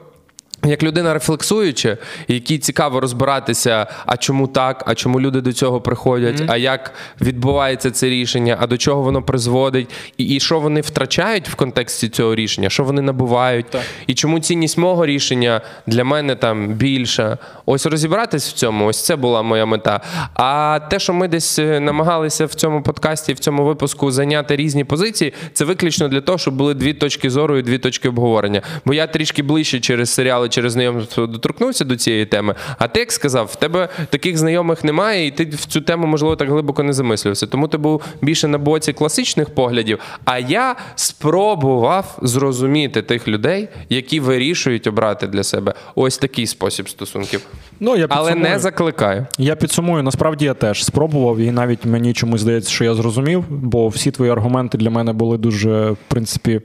[0.66, 1.96] Як людина рефлексуюча,
[2.28, 7.90] якій цікаво розбиратися, а чому так, а чому люди до цього приходять, а як відбувається
[7.90, 12.34] це рішення, а до чого воно призводить, і, і що вони втрачають в контексті цього
[12.34, 13.82] рішення, що вони набувають, Так.
[14.06, 17.38] і чому цінність мого рішення для мене там більша.
[17.66, 20.00] Ось розібратись в цьому, ось це була моя мета.
[20.34, 24.84] А те, що ми десь е, намагалися в цьому подкасті, в цьому випуску зайняти різні
[24.84, 28.62] позиції, це виключно для того, щоб були дві точки зору і дві точки обговорення.
[28.84, 32.54] Бо я трішки ближче через серіали, через знайомство доторкнувся до цієї теми.
[32.78, 36.36] А ти як сказав, в тебе таких знайомих немає, і ти в цю тему, можливо,
[36.36, 37.46] так глибоко не замислювався.
[37.46, 39.98] Тому ти був більше на боці класичних поглядів.
[40.24, 47.40] А я спробував зрозуміти тих людей, які вирішують обрати для себе ось такий спосіб стосунків.
[47.80, 49.26] Ну, я Але не закликаю.
[49.38, 53.88] Я підсумую, насправді я теж спробував, і навіть мені чомусь здається, що я зрозумів, бо
[53.88, 56.60] всі твої аргументи для мене були дуже, в принципі,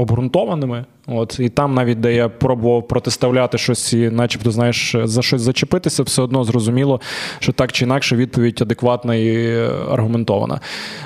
[0.00, 0.84] обґрунтованими.
[1.06, 6.02] От, і там, навіть де я пробував протиставляти щось і, начебто, знаєш, за щось зачепитися,
[6.02, 7.00] все одно зрозуміло,
[7.38, 9.56] що так чи інакше відповідь адекватна і
[9.90, 10.60] аргументована.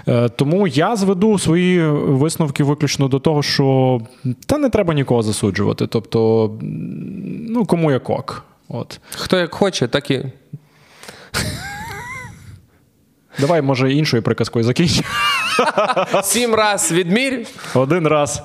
[0.09, 4.01] Е, тому я зведу свої висновки виключно до того, що
[4.47, 5.87] та не треба нікого засуджувати.
[5.87, 6.51] Тобто,
[7.49, 8.45] ну кому як ок.
[8.69, 9.01] От.
[9.11, 10.25] Хто як хоче, так і.
[13.39, 15.09] Давай, може, іншою приказкою закінчимо.
[16.23, 17.47] Сім раз відмір.
[17.75, 18.43] Один раз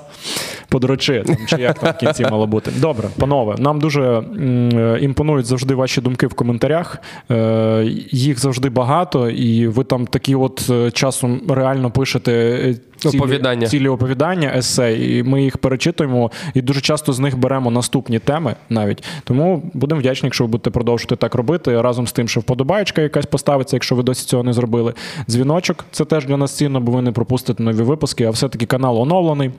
[0.69, 2.71] подрочи, там, чи як там в кінці мало бути.
[2.77, 6.97] Добре, панове, нам дуже е, імпонують завжди ваші думки в коментарях.
[7.31, 12.75] Е, їх завжди багато, і ви там такі от е, часом реально пишете.
[12.97, 13.67] Цілі, Оповідання.
[13.67, 18.55] цілі оповідання, есе, і ми їх перечитуємо, і дуже часто з них беремо наступні теми
[18.69, 19.03] навіть.
[19.23, 21.81] Тому будемо вдячні, якщо ви будете продовжувати так робити.
[21.81, 24.93] Разом з тим, що вподобаєчка якась поставиться, якщо ви досі цього не зробили.
[25.29, 29.01] Дзвіночок це теж для нас цінно, бо ви не пропустите нові випуски, а все-таки канал
[29.01, 29.51] оновлений.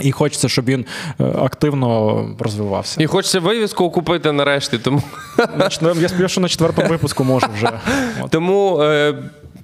[0.00, 0.84] І хочеться, щоб він
[1.20, 3.02] е, активно розвивався.
[3.02, 4.78] І хочеться вивіску купити нарешті.
[4.78, 5.02] Тому,
[5.38, 7.70] ну, Я сподіваюся, що на четвертому випуску можу вже.
[8.30, 9.14] Тому е,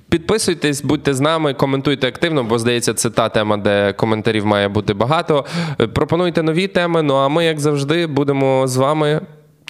[0.09, 4.95] підписуйтесь, будьте з нами, коментуйте активно, бо здається, це та тема, де коментарів має бути
[4.95, 5.45] багато.
[5.81, 7.03] Е, Пропонуйте нові теми.
[7.03, 9.21] Ну а ми, як завжди, будемо з вами.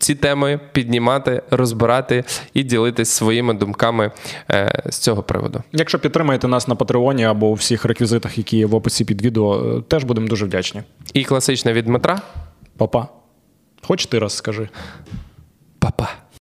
[0.00, 2.24] Ці теми піднімати, розбирати
[2.54, 4.10] і ділитись своїми думками
[4.50, 5.62] е, з цього приводу.
[5.72, 9.76] Якщо підтримаєте нас на Патреоні або у всіх реквізитах, які є в описі під відео,
[9.78, 10.82] е, теж будемо дуже вдячні.
[11.14, 12.22] І класичне від Дмитра.
[12.76, 13.08] Па-па.
[13.82, 14.68] Хоч ти раз скажи.